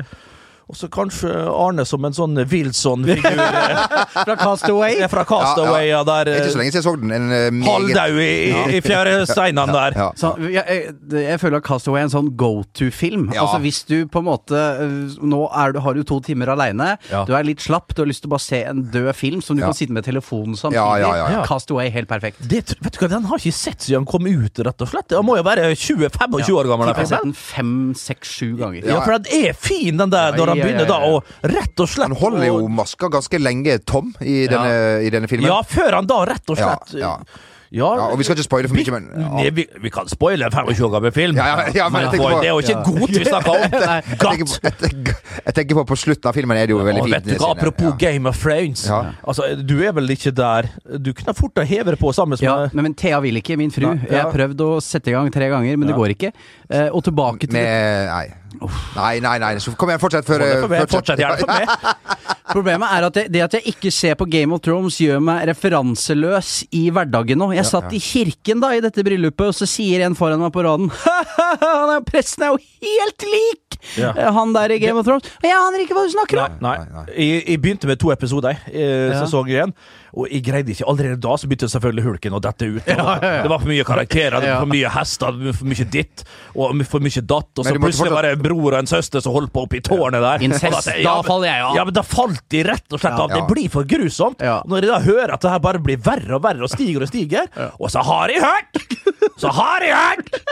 Og 0.70 0.76
så 0.78 0.88
kanskje 0.92 1.30
Arne 1.50 1.84
som 1.88 2.04
en 2.06 2.14
sånn 2.16 2.38
Wilson-figur 2.48 3.40
eh, 3.42 3.80
Fra 4.14 4.36
Castaway. 4.38 5.00
fra 5.10 5.24
Castaway, 5.28 5.88
ja, 5.90 6.02
der 6.06 6.30
er 6.30 6.38
ikke 6.40 6.52
så 6.52 6.58
eh, 6.58 6.60
lenge 6.62 6.72
siden 6.72 6.80
jeg 6.80 6.86
så 6.86 6.94
den. 7.02 7.12
En, 7.16 7.26
uh, 7.32 7.66
halvdau 7.66 8.20
i, 8.22 8.28
ja. 8.52 8.62
i 8.70 8.80
fjæresteinene 8.84 9.74
der. 9.74 9.96
Ja. 9.98 10.08
Så, 10.18 10.32
jeg, 10.46 10.62
jeg, 10.62 10.94
jeg 11.26 11.40
føler 11.42 11.58
at 11.60 11.66
Castaway 11.66 12.02
er 12.02 12.08
en 12.08 12.14
sånn 12.14 12.30
go 12.40 12.52
to-film. 12.78 13.28
Ja. 13.34 13.44
Altså 13.44 13.60
Hvis 13.64 13.82
du 13.88 13.96
på 14.12 14.22
en 14.22 14.28
måte 14.28 14.56
øh, 14.56 15.16
Nå 15.22 15.42
er 15.48 15.74
du, 15.74 15.80
har 15.84 15.96
du 15.98 16.02
to 16.08 16.20
timer 16.24 16.52
aleine, 16.54 16.92
Ja. 17.10 17.24
du 17.28 17.34
er 17.36 17.44
litt 17.46 17.62
slapp, 17.62 17.92
du 17.94 18.02
har 18.04 18.08
lyst 18.10 18.24
til 18.24 18.30
å 18.30 18.34
bare 18.36 18.44
se 18.46 18.62
en 18.68 18.84
død 18.92 19.10
film 19.18 19.42
som 19.44 19.56
du 19.58 19.62
Ja. 19.62 19.68
kan 19.70 19.76
sitte 19.78 19.94
med 19.94 20.06
telefonen 20.06 20.56
samtidig. 20.58 20.80
Ja, 20.80 20.96
ja, 21.02 21.12
ja, 21.20 21.26
ja. 21.36 21.42
Castaway, 21.46 21.90
helt 21.92 22.08
perfekt. 22.10 22.40
Det, 22.40 22.62
vet 22.82 22.96
du 22.96 23.02
hva, 23.02 23.10
Den 23.12 23.28
har 23.28 23.38
jeg 23.38 23.52
ikke 23.52 23.58
sett 23.60 23.84
siden 23.86 24.02
den 24.02 24.08
kom 24.08 24.26
ut, 24.26 24.62
rett 24.66 24.82
og 24.82 24.88
slett. 24.90 25.10
Den 25.12 25.26
må 25.26 25.36
jo 25.38 25.44
være 25.46 25.68
20-25 25.76 26.56
år 26.56 26.70
gammel. 26.70 26.90
Jeg 26.90 26.96
har 27.02 27.10
sett 27.12 27.26
den 27.26 27.36
fem, 27.36 27.72
seks, 27.98 28.32
sju 28.38 28.56
ganger. 28.58 28.86
Ja, 28.88 29.00
for 29.04 29.18
den 29.18 29.28
er 29.46 29.52
fin, 29.58 29.96
den 30.00 30.12
der, 30.12 30.34
han 30.52 30.60
Ja, 30.60 30.64
ja, 30.64 30.68
begynner 30.68 30.86
ja, 30.86 30.92
da 30.92 31.12
å 31.12 31.54
rett 31.56 31.84
og 31.86 31.88
slett 31.94 32.08
Han 32.12 32.18
holder 32.22 32.48
jo 32.50 32.58
maska 32.80 33.08
ganske 33.12 33.40
lenge 33.42 33.78
tom 33.88 34.12
i 34.20 34.42
denne, 34.50 34.76
i 35.06 35.10
denne 35.14 35.30
filmen. 35.32 35.48
Ja, 35.50 35.62
før 35.66 35.98
han 36.00 36.06
da 36.10 36.22
rett 36.34 36.52
og 36.54 36.60
slett 36.60 36.94
ja. 37.00 37.16
Ja, 37.72 37.86
Ja, 37.96 38.10
og 38.12 38.18
vi 38.20 38.24
skal 38.26 38.36
ikke 38.36 38.44
spoile 38.44 38.68
for 38.68 38.76
mye, 38.76 38.92
men 38.92 39.06
Nei, 39.32 39.46
vi, 39.56 39.62
vi 39.80 39.88
kan 39.94 40.04
spoile 40.12 40.44
en 40.44 40.52
25 40.52 40.82
år 40.84 40.90
gammel 40.92 41.12
film. 41.16 41.38
Ja, 41.40 41.46
ja, 41.48 41.70
ja, 41.78 41.86
men 41.88 42.02
jeg 42.04 42.18
på- 42.20 42.26
det 42.42 42.50
er 42.50 42.52
jo 42.52 42.58
ikke 42.60 42.82
godt 42.98 43.14
vi 43.16 43.22
snakker 43.24 43.54
om. 43.54 43.62
jeg 43.80 44.18
tenker, 44.20 44.44
på, 44.50 44.58
jeg, 44.66 44.74
tenker, 44.82 45.14
jeg 45.46 45.54
tenker 45.56 45.78
på 45.78 45.84
på 45.88 45.96
slutten 46.02 46.28
av 46.28 46.36
filmen 46.36 46.60
er 46.60 46.68
det 46.68 46.74
jo 46.76 46.82
veldig 46.84 47.06
fint. 47.06 47.14
vet 47.16 47.30
du 47.30 47.40
hva. 47.40 47.54
Apropos 47.56 47.88
Ja. 47.88 47.94
Game 48.02 48.28
of 48.28 48.36
Thrones. 48.42 48.82
Ja. 48.90 48.98
Altså, 49.24 49.48
Du 49.64 49.72
er 49.88 49.96
vel 49.96 50.12
ikke 50.12 50.34
der 50.36 50.68
Du 51.00 51.14
kunne 51.16 51.32
fort 51.38 51.56
ha 51.56 51.64
hevet 51.72 51.96
på 52.02 52.12
sammen 52.12 52.36
Ja, 52.44 52.58
men, 52.76 52.90
men 52.90 52.94
Thea 53.00 53.22
vil 53.24 53.40
ikke, 53.40 53.56
min 53.56 53.72
fru. 53.72 53.88
Nei, 53.88 54.04
Jeg 54.04 54.20
har 54.20 54.36
prøvd 54.36 54.60
å 54.68 54.70
sette 54.84 55.08
i 55.08 55.16
gang 55.16 55.32
tre 55.32 55.48
ganger, 55.48 55.80
men 55.80 55.88
det 55.88 55.96
går 55.96 56.12
ikke. 56.18 56.34
Eh, 56.68 56.90
og 56.92 57.00
tilbake 57.08 57.48
til 57.48 57.56
Med 57.56 58.12
Nei. 58.12 58.26
Nei, 58.96 59.20
nei, 59.24 59.38
nei. 59.42 59.52
Så 59.62 59.72
kom 59.78 59.88
igjen, 59.90 60.00
fortsett 60.02 60.26
før 60.28 60.42
Fortsett, 60.66 60.90
fortsett 60.92 61.22
gjerne 61.22 61.38
for 61.40 61.52
meg. 61.52 61.68
Problemet 62.52 62.90
er 62.92 63.06
at 63.06 63.14
det, 63.16 63.24
det 63.32 63.40
at 63.46 63.54
jeg 63.56 63.72
ikke 63.72 63.90
ser 63.94 64.16
på 64.20 64.26
Game 64.28 64.52
of 64.54 64.60
Thrones, 64.64 64.98
gjør 65.00 65.22
meg 65.24 65.46
referanseløs 65.48 66.50
i 66.76 66.82
hverdagen 66.92 67.40
nå. 67.40 67.50
Jeg 67.56 67.64
satt 67.68 67.92
i 67.96 68.00
kirken 68.02 68.60
da 68.62 68.74
i 68.76 68.82
dette 68.84 69.04
bryllupet, 69.06 69.48
og 69.52 69.56
så 69.56 69.68
sier 69.70 70.04
en 70.06 70.16
foran 70.18 70.42
meg 70.42 70.52
på 70.54 70.64
raden 70.66 70.90
Han 71.62 71.94
er, 71.96 72.04
Presten 72.06 72.44
er 72.46 72.52
jo 72.52 72.60
helt 72.82 73.26
lik 73.28 73.78
Ja. 73.98 74.12
eh, 74.14 74.28
han 74.36 74.52
der 74.54 74.76
i 74.76 74.78
Game 74.82 74.98
of 75.00 75.06
Thrones! 75.08 75.26
Og 75.40 75.48
jeg 75.48 75.56
aner 75.58 75.82
ikke 75.82 75.96
hva 75.96 76.04
du 76.06 76.12
snakker 76.14 76.42
om! 76.44 76.60
Nei, 76.62 76.76
nei. 76.92 77.06
Jeg, 77.16 77.42
jeg 77.54 77.62
begynte 77.64 77.88
med 77.90 77.98
to 78.02 78.12
episoder 78.14 78.60
i 78.70 78.84
Ja. 78.84 79.22
sesong 79.24 79.48
én. 79.50 79.72
Og 80.12 80.28
jeg 80.28 80.42
greide 80.44 80.68
ikke 80.74 80.84
Allerede 80.90 81.16
da 81.24 81.36
så 81.40 81.48
begynte 81.48 81.68
selvfølgelig 81.72 82.02
hulken 82.04 82.34
å 82.36 82.40
dette 82.44 82.66
ut. 82.68 82.88
og 82.92 83.22
Det 83.22 83.48
var 83.48 83.58
for 83.62 83.68
mye 83.70 83.84
karakterer, 83.88 84.40
det 84.44 84.50
var 84.52 84.60
for 84.66 84.72
mye 84.74 84.90
hester, 84.92 85.38
for 85.56 85.70
mye 85.72 85.86
ditt 85.94 86.24
og 86.54 86.82
for 86.90 87.00
mye 87.06 87.22
datt. 87.24 87.48
Og 87.58 87.64
så 87.64 87.72
plutselig 87.72 87.96
fortsatt- 88.02 88.12
var 88.12 88.22
det 88.28 88.32
en 88.36 88.42
bror 88.44 88.66
og 88.74 88.78
en 88.82 88.90
søster 88.90 89.24
som 89.24 89.32
holdt 89.32 89.52
på 89.54 89.64
oppi 89.64 89.80
tårnet 89.80 90.20
der. 90.20 90.44
Incest, 90.44 90.90
Og 90.92 91.02
da 91.06 91.14
faller 91.24 91.48
jeg 91.48 91.62
av. 91.68 91.76
Ja, 91.76 91.84
men 91.88 91.94
Da 91.96 92.02
falt 92.02 92.42
de 92.52 92.62
rett 92.68 92.92
og 92.92 93.00
slett 93.00 93.18
av. 93.24 93.30
Ja. 93.32 93.40
Det 93.40 93.46
blir 93.54 93.70
for 93.72 93.84
grusomt. 93.88 94.40
Ja. 94.44 94.58
Når 94.68 94.82
jeg 94.84 94.90
da 94.92 95.00
hører 95.00 95.32
at 95.38 95.40
det 95.40 95.50
her 95.54 95.58
bare 95.64 95.78
blir 95.80 95.96
verre 95.96 96.36
og 96.36 96.42
verre 96.44 96.62
og 96.62 96.70
stiger 96.70 97.02
og 97.06 97.08
stiger, 97.08 97.48
og 97.80 97.88
så 97.90 98.02
har 98.04 98.28
jeg 98.28 98.42
hørt 98.44 98.82
Så 99.40 99.48
har 99.52 99.80
jeg 99.80 99.96
hørt 99.96 100.42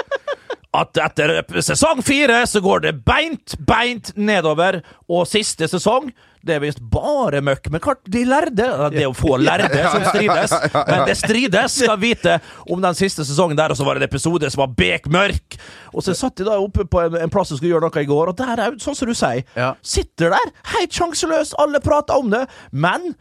at 0.73 0.99
etter 1.03 1.43
sesong 1.67 1.99
fire 2.07 2.45
så 2.47 2.61
går 2.63 2.83
det 2.85 2.93
beint, 3.05 3.57
beint 3.67 4.13
nedover, 4.17 4.81
og 5.11 5.27
siste 5.27 5.67
sesong 5.67 6.13
det 6.47 6.55
er 6.57 6.63
visst 6.63 6.81
bare 6.93 7.43
møkk. 7.45 7.69
Men 7.73 7.83
klart, 7.85 8.01
de 8.09 8.23
lærde 8.25 8.67
Det 8.95 9.03
er 9.03 9.07
jo 9.09 9.15
få 9.17 9.37
lærde 9.41 9.69
som 9.93 10.05
strides, 10.09 10.55
men 10.91 11.05
det 11.09 11.17
strides. 11.21 11.79
Skal 11.81 12.01
vite 12.01 12.39
om 12.71 12.81
den 12.83 12.97
siste 12.99 13.25
sesongen 13.29 13.59
der, 13.59 13.75
og 13.75 13.79
så 13.79 13.85
var 13.87 13.99
det 13.99 14.07
en 14.07 14.11
episode 14.11 14.51
som 14.53 14.65
var 14.65 14.75
bekmørk. 14.79 15.59
Og 15.93 16.05
så 16.07 16.15
satt 16.17 16.39
de 16.41 16.47
da 16.49 16.57
oppe 16.61 16.87
på 16.89 17.03
en, 17.05 17.19
en 17.21 17.33
plass 17.33 17.53
og 17.53 17.61
skulle 17.61 17.75
gjøre 17.75 17.89
noe 17.89 18.05
i 18.05 18.09
går, 18.09 18.33
og 18.33 18.39
der 18.41 18.55
er 18.57 18.73
jo 18.73 18.81
sånn 18.83 18.97
som 18.99 19.11
du 19.11 19.17
sier. 19.17 19.45
Sitter 19.83 20.33
der, 20.37 20.55
helt 20.77 20.97
sjanseløs, 20.97 21.53
alle 21.61 21.83
prater 21.85 22.21
om 22.21 22.33
det, 22.33 22.47
men 22.73 23.13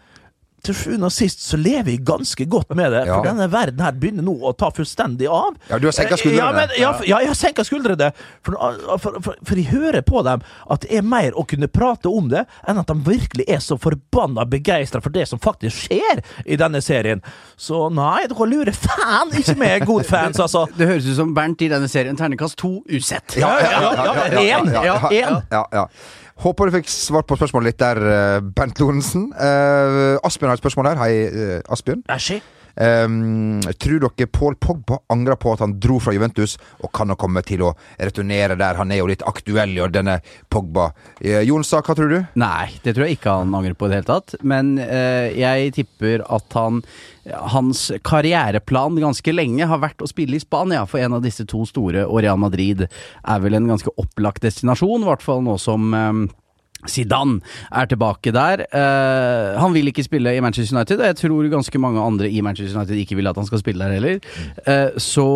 til 0.64 0.76
sjuende 0.76 1.08
og 1.10 1.14
sist 1.16 1.42
så 1.46 1.58
lever 1.60 1.92
jeg 1.94 2.04
ganske 2.08 2.46
godt 2.50 2.76
med 2.76 2.92
det, 2.92 3.06
for 3.08 3.24
Ja. 3.26 3.32
denne 3.32 3.48
verden 3.52 3.80
her 3.84 3.92
begynner 3.92 4.24
nå 4.26 4.34
å 4.44 4.54
ta 4.58 4.70
fullstendig 4.76 5.28
av. 5.30 5.56
Ja, 5.70 5.78
du 5.80 5.88
har 5.88 5.94
senket 5.96 6.18
Eh, 6.20 6.24
skuldrene. 6.24 6.38
Ja, 6.38 6.52
men, 6.54 6.70
ja, 6.78 6.92
ja 7.08 7.20
jeg 7.24 7.28
har 7.32 7.36
senka 7.40 7.64
skuldrene. 7.64 8.12
For, 8.44 8.58
for, 9.00 9.20
for, 9.24 9.36
for 9.46 9.56
jeg 9.56 9.70
hører 9.72 10.02
på 10.06 10.24
dem 10.28 10.42
at 10.70 10.82
det 10.86 10.98
er 11.00 11.02
mer 11.08 11.32
å 11.40 11.46
kunne 11.48 11.68
prate 11.72 12.10
om 12.12 12.30
det, 12.30 12.46
enn 12.68 12.78
at 12.82 12.88
de 12.88 12.96
virkelig 13.06 13.46
er 13.50 13.60
så 13.64 13.78
forbanna 13.80 14.46
begeistra 14.50 15.02
for 15.02 15.10
det 15.16 15.28
som 15.30 15.40
faktisk 15.40 15.88
skjer 15.88 16.24
i 16.46 16.56
denne 16.60 16.82
serien. 16.82 17.22
Så 17.58 17.88
nei, 17.94 18.26
dere 18.30 18.50
lurer 18.50 18.76
faen 18.76 19.32
ikke 19.40 19.58
med 19.60 19.86
Godfans, 19.90 20.40
altså. 20.46 20.66
Det 20.78 20.88
høres 20.90 21.08
ut 21.10 21.16
som 21.20 21.34
Bernt 21.38 21.62
i 21.62 21.70
denne 21.72 21.88
serien 21.92 22.18
Ternekast 22.20 22.58
2 22.62 22.74
usett. 23.00 23.38
Ja, 23.40 23.56
ja, 23.60 23.70
ja, 23.72 23.94
ja, 23.96 24.60
en, 24.60 24.74
ja, 24.74 24.98
en. 25.12 25.42
Ja, 25.52 25.64
ja. 25.72 25.88
Håper 26.40 26.70
du 26.70 26.78
fikk 26.78 26.88
svart 26.88 27.28
på 27.28 27.36
spørsmålet 27.36 27.74
litt 27.74 27.82
der, 27.82 28.00
Bent 28.40 28.56
Bernt 28.56 28.80
Lorentzen. 28.80 29.26
Uh, 29.36 30.16
Asbjørn 30.24 30.54
har 30.54 30.60
et 30.60 30.64
spørsmål 30.64 30.88
her. 30.94 31.02
Hei, 31.02 31.12
uh, 31.28 31.74
Asbjørn. 31.76 32.06
Æsj. 32.16 32.40
Um, 32.80 33.60
tror 33.76 34.06
dere 34.06 34.30
Paul 34.32 34.56
Pogba 34.56 35.02
angrer 35.12 35.36
på 35.36 35.52
at 35.52 35.64
han 35.66 35.76
dro 35.84 35.98
fra 36.00 36.14
Juventus, 36.16 36.56
og 36.80 36.94
kan 36.96 37.12
ha 37.12 37.18
komme 37.20 37.44
til 37.44 37.66
å 37.68 37.74
returnere 38.00 38.56
der? 38.60 38.80
Han 38.80 38.94
er 38.96 39.02
jo 39.02 39.10
litt 39.12 39.26
aktuell 39.28 39.76
i 39.76 39.88
denne 39.92 40.20
Pogba. 40.48 40.90
Uh, 41.20 41.42
Jonsa, 41.44 41.84
hva 41.84 41.96
tror 41.98 42.14
du? 42.14 42.20
Nei, 42.40 42.70
det 42.86 42.96
tror 42.96 43.08
jeg 43.08 43.20
ikke 43.20 43.38
han 43.42 43.56
angrer 43.56 43.76
på 43.76 43.90
i 43.90 43.92
det 43.92 44.02
hele 44.02 44.12
tatt. 44.12 44.38
Men 44.48 44.78
uh, 44.80 45.28
jeg 45.36 45.74
tipper 45.80 46.24
at 46.28 46.60
han 46.60 46.84
Hans 47.30 47.92
karriereplan 48.02 48.96
ganske 48.98 49.34
lenge 49.36 49.68
har 49.70 49.82
vært 49.84 50.02
å 50.02 50.08
spille 50.10 50.40
i 50.40 50.42
Spania, 50.42 50.86
for 50.90 51.04
en 51.04 51.18
av 51.20 51.22
disse 51.22 51.44
to 51.46 51.62
store, 51.68 52.08
og 52.08 52.24
Real 52.24 52.40
Madrid 52.42 52.88
er 52.88 53.44
vel 53.44 53.58
en 53.58 53.68
ganske 53.70 53.92
opplagt 54.02 54.42
destinasjon, 54.48 55.04
i 55.04 55.10
hvert 55.12 55.26
fall 55.26 55.44
nå 55.46 55.60
som 55.62 55.94
eh, 55.94 56.24
Zidane 56.88 57.40
er 57.72 57.90
tilbake 57.90 58.32
der. 58.36 58.64
Uh, 58.72 59.60
han 59.60 59.74
vil 59.76 59.92
ikke 59.92 60.06
spille 60.06 60.36
i 60.36 60.40
Manchester 60.44 60.78
United, 60.78 61.00
og 61.00 61.06
jeg 61.12 61.20
tror 61.24 61.52
ganske 61.52 61.82
mange 61.82 62.02
andre 62.02 62.30
i 62.30 62.42
Manchester 62.42 62.80
United 62.80 62.96
ikke 62.96 63.20
vil 63.20 63.28
at 63.28 63.38
han 63.38 63.48
skal 63.50 63.60
spille 63.60 63.84
der 63.84 63.98
heller. 63.98 64.20
Uh, 64.68 65.00
så 65.00 65.28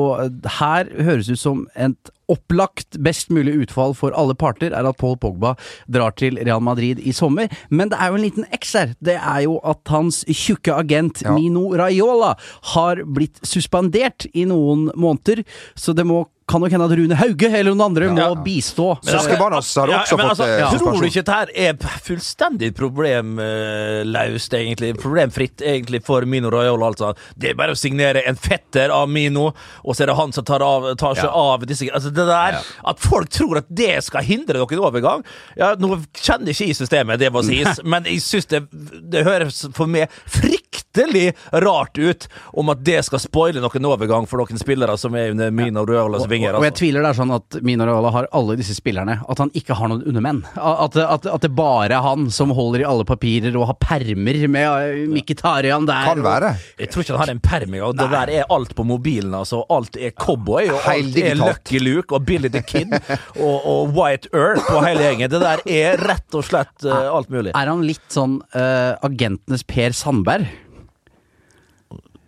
her 0.60 0.91
høres 1.03 1.27
det 1.27 1.39
ut 1.39 1.43
som 1.43 1.65
et 1.75 2.13
opplagt 2.32 2.97
best 3.03 3.32
mulig 3.34 3.56
utfall 3.65 3.93
for 3.97 4.15
alle 4.17 4.36
parter 4.39 4.73
er 4.73 4.88
at 4.88 4.99
Paul 5.01 5.17
Pogba 5.19 5.53
drar 5.91 6.15
til 6.19 6.39
Real 6.39 6.63
Madrid 6.63 7.01
i 7.03 7.12
sommer. 7.15 7.51
Men 7.69 7.91
det 7.91 7.99
er 7.99 8.12
jo 8.12 8.19
en 8.19 8.25
liten 8.25 8.47
X 8.56 8.73
her. 8.77 8.93
Det 9.03 9.17
er 9.19 9.43
jo 9.45 9.58
at 9.60 9.84
hans 9.91 10.23
tjukke 10.32 10.73
agent 10.73 11.21
Ja. 11.23 11.34
Mino 11.36 11.69
Raiola 11.77 12.34
har 12.73 13.03
blitt 13.06 13.39
suspendert 13.47 14.25
i 14.34 14.45
noen 14.49 14.89
måneder, 14.95 15.43
så 15.75 15.93
det 15.93 16.06
må 16.08 16.25
kan 16.49 16.62
nok 16.62 16.73
hende 16.73 16.86
at 16.89 16.93
Rune 16.97 17.15
Hauge 17.15 17.49
eller 17.49 17.71
noen 17.71 17.86
andre 17.86 18.10
må 18.12 18.25
bistå. 18.43 18.89
Men 19.06 19.15
Saskibanas 19.15 19.69
har 19.79 19.91
Ja, 19.93 20.01
også 20.03 20.17
men 20.19 20.27
fått 20.27 20.43
altså, 20.43 20.47
eh, 20.49 20.77
Tror 20.82 20.99
du 20.99 21.08
ikke 21.08 21.21
dette 21.23 21.38
her 21.38 21.51
er 21.56 21.99
fullstendig 22.03 22.71
problemløst, 22.75 24.56
egentlig? 24.58 24.91
Problemfritt, 24.99 25.62
egentlig, 25.62 26.03
for 26.06 26.25
Mino 26.29 26.51
Royal, 26.53 26.82
altså. 26.84 27.13
Det 27.39 27.51
er 27.53 27.60
bare 27.60 27.75
å 27.75 27.79
signere 27.79 28.25
en 28.27 28.36
fetter 28.36 28.91
av 28.93 29.08
Mino, 29.10 29.51
og 29.84 29.95
så 29.95 30.03
er 30.03 30.12
det 30.12 30.17
han 30.19 30.36
som 30.36 30.47
tar, 30.47 30.65
av, 30.65 30.89
tar 30.99 31.15
seg 31.19 31.29
av 31.29 31.63
disse 31.69 31.88
altså, 31.93 32.12
det 32.13 32.27
der, 32.27 32.60
At 32.91 32.99
folk 33.03 33.32
tror 33.34 33.62
at 33.62 33.69
det 33.69 33.93
skal 34.03 34.25
hindre 34.27 34.60
noen 34.60 34.84
overgang 34.84 35.23
Ja, 35.60 35.73
Nå 35.79 35.95
kjenner 36.17 36.51
ikke 36.51 36.67
jeg 36.69 36.77
systemet, 36.77 37.19
det 37.21 37.32
må 37.34 37.43
sies, 37.45 37.79
men 37.88 38.06
jeg 38.10 38.21
syns 38.23 38.49
det, 38.51 38.65
det 39.13 39.23
høres 39.27 39.63
for 39.75 39.89
meg 39.89 40.12
fryktelig 40.25 40.72
rart 41.63 41.97
ut 41.97 42.27
om 42.53 42.69
at 42.73 42.84
det 42.86 42.99
skal 43.06 43.19
spoile 43.21 43.62
noen 43.63 43.86
overgang 43.89 44.27
for 44.29 44.41
noen 44.43 44.60
spillere 44.62 44.95
som 44.99 45.15
er 45.17 45.32
under 45.34 45.51
Mino 45.51 45.86
Royalas 45.86 46.27
vinger. 46.29 46.56
Og 46.58 46.63
jeg 46.63 46.73
Altså. 46.73 46.79
tviler 46.84 47.01
det 47.03 47.10
er 47.10 47.17
sånn 47.19 47.34
at 47.36 47.58
Mino 47.65 47.86
Raiola 47.86 48.12
har 48.13 48.27
alle 48.32 48.56
disse 48.60 48.75
spillerne. 48.77 49.19
At 49.29 49.38
han 49.41 49.51
ikke 49.58 49.75
har 49.77 49.89
noen 49.91 50.03
undermenn. 50.08 50.43
At, 50.56 50.95
at, 50.97 51.25
at 51.25 51.41
det 51.41 51.51
bare 51.56 51.91
er 51.97 52.01
han 52.06 52.29
som 52.34 52.49
holder 52.56 52.84
i 52.84 52.88
alle 52.88 53.06
papirer 53.06 53.56
og 53.60 53.67
har 53.71 53.77
permer 53.82 54.39
med 54.47 55.10
Mkhitarian 55.13 55.86
der. 55.89 56.08
Kan 56.13 56.23
være. 56.25 56.53
Jeg 56.79 56.91
tror 56.93 57.03
ikke 57.03 57.13
han 57.17 57.23
har 57.25 57.34
en 57.34 57.43
perm 57.43 57.73
engang. 57.73 57.97
Det 57.97 58.10
der 58.13 58.34
er 58.39 58.45
alt 58.53 58.75
på 58.77 58.86
mobilen. 58.88 59.34
altså. 59.34 59.63
Alt 59.73 59.97
er 59.97 60.12
cowboy, 60.12 60.69
og 60.73 60.88
alt 60.89 61.17
er. 61.17 61.36
Lucky 61.39 61.79
Luke 61.82 62.13
og 62.15 62.25
Billy 62.25 62.49
the 62.53 62.62
Kid 62.62 62.93
og, 62.93 63.65
og 63.65 63.93
White 63.97 64.29
Earth 64.34 64.69
og 64.73 64.84
hele 64.86 65.01
gjengen. 65.10 65.29
Det 65.34 65.41
der 65.43 65.63
er 65.65 65.97
rett 66.03 66.38
og 66.38 66.45
slett 66.47 66.86
uh, 66.88 67.10
alt 67.17 67.29
mulig. 67.34 67.51
Er 67.58 67.71
han 67.71 67.82
litt 67.88 68.06
sånn 68.13 68.38
uh, 68.56 68.93
agentenes 69.06 69.63
Per 69.67 69.95
Sandberg? 69.97 70.47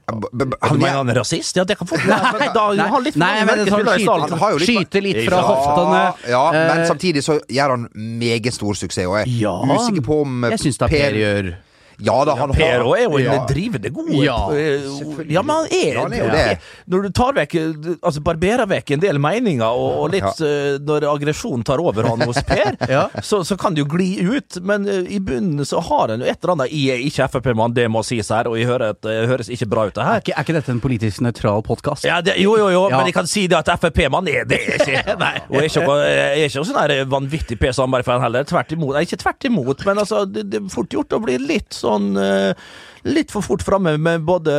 Han, 0.08 0.78
mener 0.78 0.98
han 1.00 1.10
er 1.10 1.18
rasist? 1.18 1.56
Ja, 1.58 1.64
det 1.66 1.78
kan 1.80 1.88
fort 1.90 2.04
være. 2.10 2.50
Da 2.54 2.66
har 2.78 2.92
han 2.94 3.04
litt 3.08 3.16
Nei, 3.18 3.32
men 3.48 3.64
sånn 3.64 3.72
spillere 3.72 3.96
i 3.96 4.04
skyte, 4.04 4.06
stallen. 4.06 4.40
Han 4.44 4.58
litt- 4.62 4.70
skyte 4.70 5.02
litt 5.02 5.22
fra 5.26 5.40
hoftene. 5.48 6.02
ja, 6.30 6.44
men 6.54 6.80
Eh, 6.84 6.88
samtidig 6.92 7.24
så 7.26 7.40
gjør 7.50 7.70
han 7.74 7.88
meget 7.96 8.54
stor 8.54 8.74
suksess, 8.78 9.08
og 9.10 9.18
jeg 9.18 9.26
er 9.26 9.40
Ja, 9.42 9.56
usikker 9.76 10.06
på 10.06 10.22
om 10.22 10.44
eh, 10.46 10.54
Jeg 10.54 10.60
syns 10.68 10.78
da 10.78 10.88
Per 10.92 11.18
gjør 11.22 11.56
Ja 12.04 12.16
da, 12.28 12.36
han 12.36 12.52
Per 12.56 12.84
òg 12.84 12.96
er 12.98 13.04
jo 13.06 13.20
en 13.20 13.26
ja. 13.26 13.36
drivende 13.48 13.92
god 13.94 14.10
Ja, 14.20 14.38
eh, 14.52 14.88
Ja, 15.32 15.42
men 15.46 15.56
han 15.56 15.68
er, 15.72 15.94
Ja, 15.94 16.02
han 16.04 16.14
er 16.16 16.24
jo 16.24 16.30
det. 16.34 16.58
Når 16.92 17.06
du 17.06 17.10
tar 17.16 17.36
vekk 17.38 17.56
Altså 18.02 18.24
barberer 18.26 18.68
vekk 18.70 18.96
en 18.98 19.04
del 19.04 19.20
meninger, 19.22 19.66
og, 19.66 20.02
og 20.04 20.14
litt 20.16 20.42
uh, 20.44 20.76
Når 20.86 21.08
aggresjonen 21.14 21.64
tar 21.68 21.84
overhånd 21.84 22.26
hos 22.28 22.42
Per, 22.48 22.76
Ja. 22.96 23.06
så, 23.24 23.42
så 23.48 23.58
kan 23.60 23.76
det 23.76 23.86
jo 23.86 23.90
gli 23.96 24.10
ut. 24.26 24.60
Men 24.66 24.88
uh, 24.90 25.02
i 25.08 25.20
bunnen 25.24 25.64
så 25.68 25.80
har 25.88 26.14
han 26.14 26.24
jo 26.24 26.28
et 26.30 26.38
eller 26.42 26.56
annet 26.58 26.74
Jeg 26.76 26.96
er 26.98 27.06
ikke 27.08 27.30
Frp-mann, 27.36 27.76
det 27.76 27.88
må 27.92 28.04
sies 28.06 28.30
her, 28.34 28.50
og 28.52 28.58
jeg 28.60 28.70
hører 28.70 28.94
at 28.96 29.02
det 29.06 29.16
høres 29.30 29.50
ikke 29.54 29.68
bra 29.72 29.88
ut, 29.88 29.96
det 29.96 30.04
Er 30.04 30.10
her. 30.10 30.24
ikke, 30.24 30.36
er 30.36 30.46
ikke 30.48 30.58
dette 30.60 30.74
en 30.76 30.82
politisk 30.84 31.24
nøytral 31.26 31.64
podkast? 31.66 32.06
Ja, 32.08 32.20
det, 32.26 32.36
jo, 32.42 32.56
jo, 32.60 32.70
jo, 32.74 32.84
Ja. 32.90 32.98
men 33.00 33.10
jeg 33.10 33.16
kan 33.18 33.30
si 33.30 33.46
det 33.52 33.58
at 33.62 33.72
Frp-mann 33.82 34.28
er 34.32 34.46
det 34.50 34.60
ikke. 34.66 35.00
ikke. 35.06 35.16
Og 35.50 35.58
jeg 35.62 35.64
er 35.64 35.72
ikke, 35.72 35.98
jeg 36.04 36.44
er 36.44 36.50
ikke 36.50 36.66
sånn 36.68 37.10
vanvittig 37.16 37.60
Per 37.62 37.74
Sandberg-fan 37.76 38.22
heller. 38.24 38.46
Tvert 38.48 38.76
imot. 38.76 38.94
Nei, 38.98 39.06
ikke 39.08 39.22
tvert 39.24 39.48
imot, 39.50 39.86
men 39.88 40.02
altså, 40.04 40.24
det, 40.30 40.46
det 40.52 40.62
er 40.62 40.70
fort 40.74 40.92
gjort 40.94 41.16
å 41.18 41.22
bli 41.24 41.38
litt 41.42 41.74
sånn 41.86 42.12
eh, 42.18 42.68
Litt 43.06 43.30
for 43.30 43.46
fort 43.46 43.62
framme 43.62 43.92
med 44.02 44.24
både 44.26 44.50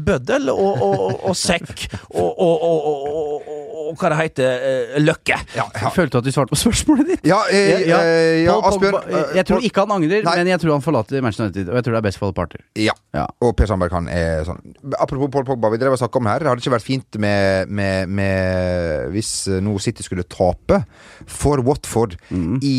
bøddel 0.00 0.46
og, 0.48 0.60
og, 0.80 1.00
og, 1.04 1.16
og 1.28 1.34
sekk 1.36 1.82
og, 2.16 2.30
og, 2.30 2.62
og, 2.64 2.86
og, 2.88 3.02
og, 3.10 3.50
og 3.90 3.98
hva 4.00 4.08
det 4.14 4.16
heter, 4.22 4.62
eh, 4.70 4.94
løkke. 5.02 5.36
Ja, 5.52 5.66
ja. 5.66 5.82
Jeg 5.82 5.92
følte 5.98 6.22
at 6.22 6.24
du 6.24 6.30
svarte 6.32 6.54
på 6.54 6.60
spørsmålet 6.62 7.10
ditt. 7.10 7.28
Ja, 7.28 7.42
eh, 7.52 7.82
Ja, 7.90 7.98
eh, 8.00 8.38
ja, 8.46 8.54
Paul 8.54 8.70
Asbjørn 8.70 8.94
Pogba- 8.96 9.18
eh, 9.18 9.34
Jeg 9.36 9.44
tror 9.50 9.66
ikke 9.68 9.84
han 9.84 9.92
angrer, 9.98 10.24
Nei. 10.24 10.34
men 10.40 10.48
jeg 10.54 10.62
tror 10.62 10.72
han 10.78 10.84
forlater 10.86 11.20
Manchester 11.26 11.50
United. 11.50 11.68
Og 11.68 11.76
jeg 11.76 11.84
tror 11.88 11.96
det 11.96 12.00
er 12.00 12.06
best 12.08 12.22
for 12.22 12.30
alle 12.30 12.38
parter. 12.40 12.64
Ja. 12.80 12.96
Ja. 13.18 13.26
Og 13.44 13.52
Per 13.60 13.68
Sandberg 13.68 13.98
han 13.98 14.08
er 14.14 14.46
sånn 14.48 14.62
Apropos 14.96 15.28
Paul 15.36 15.44
Pogba, 15.50 15.68
vi 15.74 15.82
drev 15.82 15.98
og 15.98 16.00
snakka 16.00 16.22
om 16.22 16.30
her. 16.32 16.40
Det 16.46 16.52
Hadde 16.54 16.64
ikke 16.64 16.74
vært 16.78 16.86
fint 16.88 17.20
med, 17.20 17.68
med, 17.82 18.08
med 18.22 19.12
Hvis 19.12 19.34
eh, 19.52 19.60
nå 19.60 19.76
City 19.82 20.06
skulle 20.08 20.24
tape 20.24 20.80
for 21.28 21.60
Watford 21.68 22.16
i, 22.32 22.78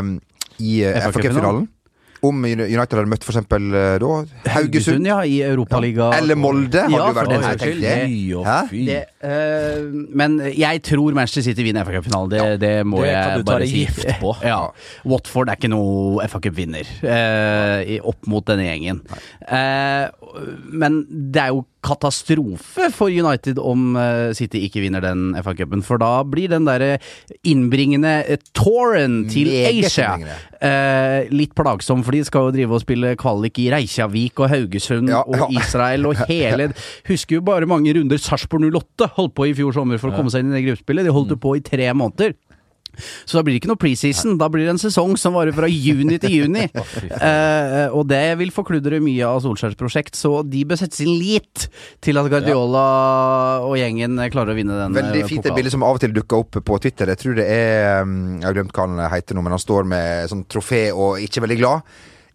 um, 0.00 0.14
i 0.64 0.78
eh, 0.86 0.96
FA 0.96 1.12
FA-cupfinalen? 1.12 1.68
Om 2.22 2.44
United 2.46 2.92
hadde 2.94 3.10
møtt 3.10 3.24
for 3.26 3.34
eksempel 3.34 3.64
eh, 3.74 3.96
da 3.98 4.10
Haugesund? 4.54 5.06
ja, 5.08 5.16
i 5.26 5.40
Europaliga. 5.42 6.12
Eller 6.14 6.36
Molde? 6.38 6.84
Hadde 6.84 6.94
Ja, 6.94 7.08
jo 7.08 7.16
vært 7.16 7.26
for 7.26 7.34
en 7.34 7.40
den 7.40 7.48
saks 7.48 7.64
skyld. 7.64 7.80
det. 7.82 7.96
Fy 8.06 8.44
Hæ? 8.46 8.58
fy. 8.70 8.82
Det, 8.86 8.98
eh, 9.26 9.88
men 10.22 10.36
jeg 10.54 10.82
tror 10.86 11.16
Manchester 11.18 11.42
City 11.48 11.66
vinner 11.66 11.82
FA 11.88 11.96
Cup-finalen. 11.96 12.30
Det, 12.30 12.60
det 12.62 12.72
må 12.86 13.02
Det 13.02 13.10
jeg 13.10 13.24
kan 13.26 13.42
du 13.42 13.44
bare 13.50 13.66
si. 13.66 13.82
gift 13.86 14.06
på. 14.22 14.36
Ja. 14.52 14.60
Watford 15.04 15.50
er 15.50 15.58
ikke 15.58 15.72
noe 15.74 16.28
FA 16.30 16.38
Cup-vinner 16.46 16.86
eh, 17.02 17.98
opp 18.06 18.22
mot 18.30 18.46
denne 18.46 18.68
gjengen. 18.70 19.02
Uh, 19.42 20.06
men 20.70 21.02
det 21.10 21.42
er 21.42 21.48
jo 21.56 21.64
katastrofe 21.82 22.88
for 22.94 23.10
United 23.10 23.58
om 23.58 23.96
eh, 23.98 24.30
City 24.38 24.62
ikke 24.68 24.82
vinner 24.84 25.02
den 25.04 25.32
FA 25.42 25.54
Cupen. 25.58 25.82
For 25.86 26.00
da 26.00 26.22
blir 26.28 26.52
den 26.52 26.66
derre 26.68 26.96
innbringende 27.48 28.38
touren 28.56 29.24
til 29.32 29.50
Asia 29.66 30.14
eh, 30.62 31.28
litt 31.34 31.56
plagsom, 31.58 32.04
for 32.06 32.14
de 32.16 32.22
skal 32.28 32.48
jo 32.48 32.54
drive 32.54 32.78
og 32.78 32.84
spille 32.84 33.14
kvalik 33.20 33.58
i 33.62 33.68
Reykjavik 33.74 34.42
og 34.44 34.52
Haugesund 34.52 35.10
Ja, 35.12 35.24
og. 35.26 35.50
Israel 35.52 36.06
og 36.08 36.22
hele 36.30 36.70
Husker 37.10 37.40
jo 37.40 37.44
bare 37.44 37.68
mange 37.68 37.92
runder 37.96 38.20
Sarpsborg 38.22 38.68
08 38.70 39.10
holdt 39.18 39.34
på 39.36 39.50
i 39.50 39.54
fjor 39.58 39.74
sommer 39.74 40.00
for 40.00 40.12
å 40.12 40.16
komme 40.16 40.32
seg 40.32 40.44
inn 40.44 40.52
i 40.54 40.60
det 40.60 40.66
gruppespillet. 40.68 41.08
De 41.08 41.14
holdt 41.14 41.34
jo 41.34 41.40
på 41.42 41.56
i 41.58 41.64
tre 41.66 41.90
måneder. 41.96 42.36
Så 42.98 43.38
da 43.38 43.42
blir 43.44 43.56
det 43.56 43.62
ikke 43.62 43.70
noe 43.72 43.80
preseason, 43.80 44.36
da 44.40 44.48
blir 44.52 44.66
det 44.66 44.74
en 44.74 44.82
sesong 44.82 45.14
som 45.20 45.36
varer 45.36 45.54
fra 45.56 45.68
juni 45.70 46.18
til 46.22 46.36
juni. 46.42 46.66
eh, 47.28 47.88
og 47.92 48.06
det 48.10 48.24
vil 48.40 48.52
forkludre 48.54 49.00
mye 49.02 49.28
av 49.28 49.42
Solskjærs 49.44 49.78
prosjekt, 49.80 50.18
så 50.18 50.40
de 50.46 50.64
bør 50.68 50.80
sette 50.82 51.00
sin 51.00 51.12
lit 51.16 51.66
til 52.04 52.20
at 52.20 52.30
Guardiola 52.32 52.86
og 53.66 53.76
gjengen 53.80 54.20
klarer 54.32 54.54
å 54.54 54.58
vinne 54.58 54.78
den 54.78 54.96
Veldig 54.96 55.24
eh, 55.24 55.28
fint 55.30 55.46
det 55.46 55.54
bildet 55.56 55.74
som 55.74 55.84
av 55.86 55.98
og 55.98 56.04
til 56.04 56.14
dukker 56.14 56.44
opp 56.44 56.60
på 56.62 56.80
Twitter. 56.82 57.12
Jeg 57.14 57.22
tror 57.22 57.36
det 57.38 57.48
er 57.48 58.02
um, 58.06 58.38
Jeg 58.38 58.48
har 58.48 58.56
glemt 58.58 58.76
hva 58.76 58.88
han 58.88 59.04
heter 59.12 59.36
nå, 59.36 59.44
men 59.44 59.56
han 59.56 59.62
står 59.62 59.88
med 59.88 60.32
sånn 60.32 60.46
trofé 60.50 60.88
og 60.92 61.22
ikke 61.22 61.44
veldig 61.46 61.60
glad. 61.60 61.92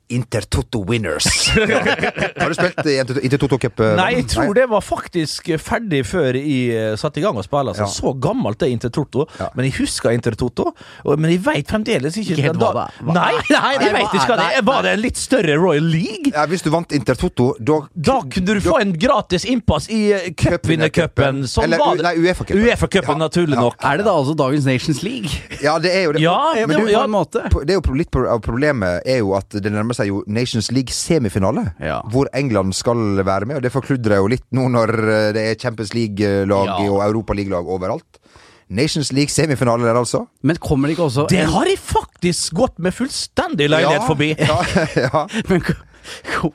Inter 0.09 0.43
Winners. 0.87 1.25
Winners. 1.55 1.55
har 2.39 2.49
du 2.49 2.55
spilt 2.55 2.85
i 2.87 2.97
Inter 2.99 3.19
Inter 3.23 3.57
Cup? 3.57 3.79
eh, 3.79 3.95
Nei, 3.97 4.09
jeg 4.17 4.27
tror 4.31 4.53
det 4.55 4.65
var 4.71 4.81
faktisk 4.85 5.49
ferdig 5.59 6.03
før 6.07 6.37
jeg 6.37 6.75
eh, 6.75 6.95
satte 6.99 7.19
i 7.19 7.23
gang 7.25 7.37
å 7.37 7.43
spille. 7.45 7.73
Altså. 7.73 7.83
Ja. 7.83 7.89
Så 7.91 8.13
gammelt 8.23 8.61
er 8.63 8.71
Intertoto. 8.71 9.25
Ja. 9.39 9.49
Men 9.57 9.67
jeg 9.67 9.75
husker 9.81 10.13
Intertoto, 10.15 10.71
men 11.17 11.31
jeg 11.33 11.41
veit 11.45 11.67
fremdeles 11.71 12.17
ikke 12.21 12.37
Ikke 12.37 12.53
hva 12.55 12.71
det 12.77 12.85
er. 12.85 13.01
Nei, 13.07 13.33
nei, 13.55 13.73
jeg 13.81 13.93
Nei, 13.97 14.03
ikke 14.07 14.23
hva 14.23 14.37
det 14.39 14.47
er-. 14.59 14.65
Var 14.67 14.87
det 14.87 14.93
en 14.97 15.03
litt 15.03 15.19
større 15.21 15.57
Royal 15.59 15.89
League? 15.91 16.31
Ja, 16.33 16.45
hvis 16.51 16.63
du 16.65 16.71
vant 16.73 16.95
Intertoto, 16.95 17.49
da 17.59 17.81
Da 18.09 18.17
kunne 18.23 18.57
du 18.57 18.63
få 18.63 18.77
en 18.83 18.93
gratis 18.99 19.45
innpass 19.49 19.89
i 19.93 20.01
eh, 20.15 20.29
cupvinnercupen. 20.39 21.43
Sånn 21.49 21.67
Eller 21.67 21.81
var 21.83 21.99
det. 21.99 22.05
nei, 22.07 22.15
UEFA-cupen. 22.23 22.63
UEFA-cupen, 22.63 23.13
Ja, 23.17 23.19
naturlig 23.27 23.57
ja. 23.57 23.65
nok. 23.67 23.77
Er 23.91 23.99
det 24.01 24.07
da 24.07 24.15
altså 24.21 24.35
dagens 24.39 24.67
Nations 24.69 25.03
League? 25.05 25.31
Ja, 25.63 25.77
det 25.83 25.91
er 25.95 26.07
jo 26.07 26.15
det. 26.17 26.23
Ja, 26.23 26.37
men 26.63 26.75
det- 26.75 26.85
du, 26.87 26.91
ja. 26.91 27.03
på 27.03 27.09
en 27.11 27.15
måte. 27.17 27.43
det 27.67 27.75
er 27.75 27.79
jo 27.81 27.97
litt 27.97 28.15
av 28.17 28.41
problemet 28.45 29.01
er 29.07 29.19
jo 29.21 29.33
at 29.37 29.49
det 29.57 29.71
nærmer 29.73 29.96
seg 29.97 30.11
jo 30.11 30.21
Nations 30.27 30.69
League-semifinale. 30.73 31.65
Ja. 31.83 31.99
Hvor 32.13 32.29
England 32.37 32.73
skal 32.77 33.23
være 33.25 33.49
med, 33.49 33.59
og 33.59 33.65
det 33.67 33.73
forkludrer 33.73 34.21
jo 34.21 34.29
litt 34.31 34.45
nå 34.55 34.67
når 34.73 34.93
eh, 35.03 35.31
det 35.35 35.43
er 35.51 35.59
Champions 35.61 35.93
League-lag 35.97 36.71
Ja. 36.71 36.77
og 36.91 37.01
Europa 37.09 37.35
League-lag 37.37 37.67
overalt. 37.67 38.21
Nations 38.69 39.13
League-semifinale 39.15 39.85
der, 39.87 39.95
altså. 39.95 40.25
Men 40.43 40.57
kommer 40.59 40.89
det 40.89 40.97
ikke 40.97 41.05
også 41.07 41.27
Det 41.31 41.45
har 41.47 41.63
de 41.69 41.75
faktisk 41.79 42.53
gått 42.59 42.79
med 42.83 42.91
fullstendig 42.91 43.69
leilighet 43.71 44.01
Ja, 44.01 44.07
forbi. 44.07 44.33
Ja, 44.35 44.57
ja. 45.07 45.21
Men 45.47 45.63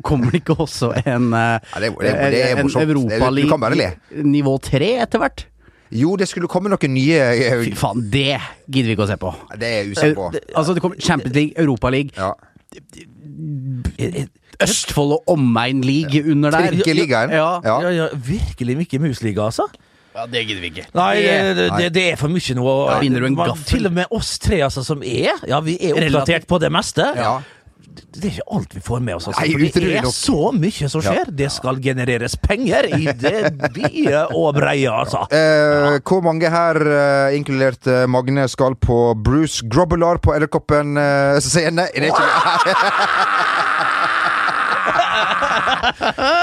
kommer 0.05 0.31
det 0.33 0.43
ikke 0.43 0.59
også 0.61 0.91
en, 1.07 1.31
eh, 1.33 1.73
er 1.77 1.87
en 1.89 1.97
morsomt. 2.67 3.09
Det 3.09 3.17
er- 3.17 3.33
du 3.41 3.49
kan 3.49 3.61
bare 3.61 3.75
le. 3.81 3.89
Europaliga 3.89 4.29
nivå 4.29 4.59
tre 4.61 4.91
etter 5.07 5.19
hvert? 5.25 5.47
Jo, 5.93 6.15
det 6.17 6.25
skulle 6.29 6.49
komme 6.49 6.71
noen 6.73 6.93
nye 6.95 7.17
eh, 7.21 7.59
Fy 7.67 7.75
faen, 7.77 7.99
det 8.13 8.39
gidder 8.73 8.89
vi 8.89 8.95
ikke 8.97 9.05
å 9.05 9.11
se 9.11 9.17
på. 9.21 9.33
Det 9.61 9.67
er 9.69 9.75
jeg 9.83 9.91
usikker 9.93 10.15
på. 10.17 10.29
Altså, 10.57 10.73
det 10.77 10.81
kommer 10.85 10.97
Champions 11.05 11.35
League, 11.37 11.53
Europaliga, 11.61 12.13
Ja. 12.17 12.31
Østfold 14.63 15.17
og 15.17 15.33
omegn 15.35 15.81
league 15.87 16.23
under 16.31 16.51
der. 16.55 16.69
Trikkeligaen. 16.73 17.31
Ja. 17.35 17.49
Ja. 17.65 17.79
Ja, 17.87 17.95
ja, 17.97 18.09
virkelig 18.15 18.77
Mikke 18.77 19.01
Mus-liga, 19.03 19.47
altså. 19.49 19.67
ja, 20.15 20.27
det 20.27 20.45
gidder 20.47 20.61
vi 20.61 20.71
ikke. 20.75 20.87
Nei, 20.95 21.15
det, 21.23 21.71
det, 21.79 21.89
det 21.95 22.05
er 22.13 22.21
for 22.21 22.33
mye 22.33 22.57
nå. 22.59 22.69
Ja, 22.91 23.01
du 23.01 23.27
en 23.27 23.39
gaffel? 23.39 23.65
Til 23.65 23.89
og 23.89 23.97
med 23.97 24.13
oss 24.13 24.37
tre, 24.43 24.61
altså, 24.67 24.85
som 24.85 25.03
er 25.03 25.33
Ja, 25.49 25.61
vi 25.65 25.79
er 25.81 25.97
oppdatert 25.97 26.47
på 26.51 26.61
det 26.63 26.73
meste. 26.73 27.09
Ja. 27.17 27.39
Det 28.13 28.29
er 28.29 28.35
ikke 28.37 28.57
alt 28.59 28.75
vi 28.77 28.83
får 28.85 29.01
med 29.07 29.17
oss. 29.17 29.29
Altså, 29.31 29.41
Nei, 29.41 29.71
det 29.73 29.83
er 29.97 30.03
nok. 30.05 30.13
så 30.13 30.51
mye 30.53 30.89
som 30.93 31.05
skjer. 31.05 31.31
Det 31.33 31.49
skal 31.55 31.81
genereres 31.85 32.35
penger 32.37 32.89
i 32.99 33.07
det 33.17 33.39
vide 33.73 34.25
og 34.37 34.59
breie, 34.59 34.91
altså. 34.93 35.25
Eh, 35.33 35.97
hvor 36.05 36.21
mange 36.27 36.51
her, 36.53 36.77
eh, 36.83 37.37
inkludert 37.39 37.89
eh, 37.89 38.05
Magne, 38.11 38.45
skal 38.53 38.77
på 38.77 38.99
Bruce 39.17 39.65
Grobbelaar 39.65 40.21
på 40.21 40.35
Edderkoppen 40.37 40.97
eh, 41.01 41.41
scene? 41.41 41.89
Er 41.89 42.05
det 42.05 42.13
ikke 42.13 42.29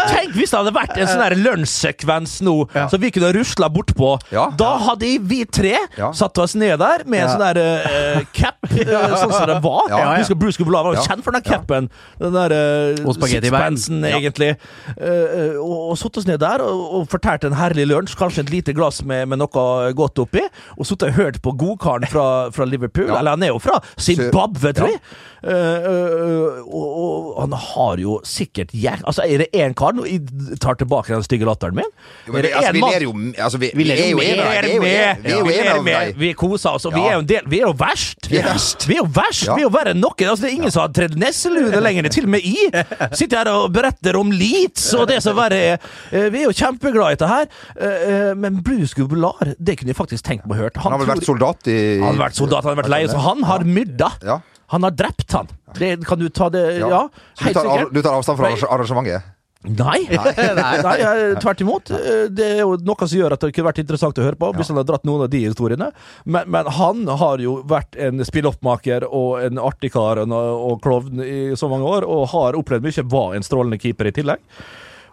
Tenk 0.09 0.35
hvis 0.37 0.51
det 0.53 0.59
hadde 0.59 0.73
vært 0.75 0.97
en 0.99 1.09
sånn 1.09 1.43
lunsjsekvens 1.43 2.37
nå, 2.45 2.55
som 2.91 3.01
vi 3.01 3.11
kunne 3.15 3.31
rusla 3.35 3.69
bortpå. 3.73 4.13
Ja. 4.33 4.47
Da 4.59 4.75
hadde 4.87 5.11
vi 5.29 5.43
tre 5.45 5.75
Ja. 5.97 6.11
satt 6.15 6.37
oss 6.41 6.55
ned 6.55 6.79
der 6.79 7.03
med 7.05 7.23
en 7.25 7.29
sånn 7.33 7.43
der 7.53 7.59
uh, 7.59 8.23
cap, 8.35 8.57
eh, 8.69 8.85
sånn 9.21 9.33
som 9.33 9.47
det 9.49 9.59
var. 9.63 9.85
Ja, 9.91 9.99
ja. 10.03 10.15
Husker 10.21 10.37
Bruce 10.39 10.59
Grobbelaar 10.59 10.83
var 10.89 10.99
Ja. 10.99 11.05
kjent 11.07 11.23
for 11.25 11.35
den 11.35 11.45
capen. 11.45 11.89
Den 12.19 12.33
der 12.35 12.53
uh, 12.55 13.13
sixpensen, 13.29 14.01
Ja. 14.07 14.17
egentlig. 14.19 14.51
Eh, 14.97 15.57
og, 15.59 15.91
og 15.91 15.97
satt 16.01 16.17
oss 16.21 16.27
ned 16.29 16.39
der 16.43 16.63
og, 16.65 16.83
og 16.99 17.07
fortalte 17.11 17.49
en 17.49 17.57
herlig 17.59 17.87
lunsj, 17.89 18.15
kanskje 18.19 18.45
et 18.45 18.53
lite 18.53 18.75
glass 18.77 19.01
med, 19.03 19.27
med 19.31 19.41
noe 19.41 19.93
godt 19.97 20.19
oppi. 20.23 20.43
Og 20.77 20.85
sittet 20.89 21.11
og 21.13 21.19
hørt 21.19 21.41
på 21.45 21.53
godkaren 21.59 22.07
fra, 22.09 22.27
fra 22.55 22.67
Liverpool. 22.69 23.09
Ja. 23.11 23.19
Eller 23.21 23.37
han 23.37 23.43
er 23.47 23.53
jo 23.53 23.59
fra 23.63 23.79
Zimbabwe, 23.99 24.73
tror 24.77 24.93
Ja. 24.93 24.99
jeg. 24.99 25.01
Uh, 25.39 25.49
eh, 25.49 26.57
og, 26.67 26.87
og 26.99 27.37
han 27.45 27.53
har 27.55 28.01
jo 28.01 28.17
sikkert 28.27 28.73
jæk... 28.75 29.05
Altså, 29.09 29.25
er 29.25 29.43
det 29.43 29.49
én 29.53 29.75
kar 29.77 29.97
jeg 30.05 30.21
tar 30.61 30.77
tilbake 30.79 31.13
den 31.13 31.25
stygge 31.25 31.47
latteren 31.49 31.77
min. 31.77 31.89
Jo, 32.27 32.33
men 32.35 32.45
vi, 32.45 32.53
altså, 32.53 32.73
vi 32.75 32.83
ler 32.85 33.05
jo 33.05 33.13
altså, 33.45 33.61
vi, 33.61 33.71
vi, 33.75 33.87
ler 33.89 34.03
er 34.03 34.09
jo 34.13 34.23
er 34.23 34.43
er 34.43 34.79
med! 34.83 35.23
vi 35.25 35.33
er 35.33 35.39
jo 35.39 35.75
er 35.75 35.81
med. 35.85 36.13
Vi 36.19 36.31
koser 36.37 36.77
oss, 36.77 36.85
og 36.89 36.95
vi 36.95 37.03
er 37.03 37.17
jo 37.17 37.23
en 37.23 37.29
del 37.29 37.49
Vi 37.49 37.61
er 37.61 37.67
jo 37.67 37.73
verst! 37.77 38.29
Vi 38.29 38.39
er 38.39 38.47
verst. 38.51 38.87
Vi 38.89 38.97
er 38.97 39.01
jo 39.01 39.07
verst! 39.19 39.49
Vi 39.49 39.63
er 39.63 39.67
jo 39.67 39.73
verre 39.73 39.95
enn 39.95 40.01
noen. 40.03 40.27
Altså, 40.29 40.45
det 40.45 40.51
er 40.51 40.57
ingen 40.59 40.73
som 40.73 40.85
har 40.85 40.93
tredd 40.95 41.17
nesselue 41.19 41.83
lenger. 41.83 42.09
Til 42.13 42.29
og 42.29 42.33
med 42.37 42.45
i. 42.45 42.69
sitter 43.17 43.41
her 43.41 43.51
og 43.53 43.73
beretter 43.75 44.17
om 44.19 44.31
Leeds 44.33 44.87
og 44.97 45.07
det 45.11 45.19
som 45.25 45.37
verre 45.37 45.59
er. 45.73 45.89
Eh, 46.11 46.29
Vi 46.33 46.43
er 46.43 46.47
jo 46.47 46.55
kjempeglade 46.55 47.15
i 47.15 47.19
dette 47.19 47.29
her, 47.29 47.49
Eh, 47.79 48.29
eh, 48.29 48.35
men 48.35 48.61
Bruce 48.63 48.95
Gubelar, 48.95 49.53
det 49.57 49.77
kunne 49.79 49.93
jeg 49.93 49.97
faktisk 49.97 50.25
tenkt 50.25 50.47
meg 50.47 50.57
å 50.57 50.63
høre. 50.63 50.83
Han 50.83 50.95
har 50.95 51.01
vel 51.03 51.11
vært 51.13 51.27
soldat 51.27 51.69
i 51.71 51.77
han 52.01 52.15
har 52.15 52.23
vært 52.27 52.39
soldat, 52.39 52.65
han 52.65 52.75
har 52.75 52.81
vært 52.83 52.91
leie, 52.91 53.09
så 53.11 53.21
han 53.23 53.43
har 53.47 53.65
myrda. 53.67 54.09
Ja. 54.25 54.39
Han 54.71 54.85
har 54.85 54.91
drept 54.95 55.31
han. 55.37 55.47
Det, 55.77 55.95
kan 56.07 56.19
du 56.21 56.29
ta 56.29 56.49
det 56.53 56.63
Ja, 56.79 56.87
Ja. 56.89 57.01
Du 57.41 57.53
tar, 57.53 57.65
av, 57.65 57.91
du 57.93 58.01
tar 58.05 58.13
avstand 58.17 58.37
fra 58.39 58.49
Nei. 58.53 58.63
arrangementet? 58.69 59.35
Nei. 59.67 60.05
Nei, 60.07 60.93
jeg- 61.01 61.39
tvert 61.43 61.61
imot. 61.65 61.89
Eh, 61.91 62.29
Det 62.31 62.45
er 62.53 62.59
jo 62.61 62.77
noe 62.79 63.07
som 63.07 63.17
gjør 63.19 63.33
at 63.35 63.41
det 63.43 63.49
kunne 63.57 63.67
vært 63.67 63.81
interessant 63.83 64.15
å 64.21 64.23
høre 64.23 64.39
på, 64.39 64.53
hvis 64.55 64.69
han 64.71 64.77
hadde 64.79 64.87
dratt 64.87 65.03
noen 65.09 65.25
av 65.25 65.29
de 65.33 65.41
historiene. 65.49 65.89
Men, 66.23 66.47
men 66.47 66.65
han 66.77 67.01
har 67.19 67.43
jo 67.43 67.57
vært 67.67 67.97
en 67.99 68.23
spilloppmaker 68.23 69.03
og 69.09 69.41
en 69.43 69.59
artig 69.59 69.91
kar 69.91 70.21
og, 70.23 70.31
og 70.31 70.79
klovn 70.85 71.19
i 71.25 71.55
så 71.59 71.67
mange 71.67 71.83
år, 71.91 72.07
og 72.07 72.29
har 72.31 72.55
opplevd 72.55 72.87
mye. 72.87 73.03
Var 73.11 73.35
en 73.35 73.43
strålende 73.43 73.81
keeper 73.83 74.07
i 74.07 74.15
tillegg. 74.15 74.39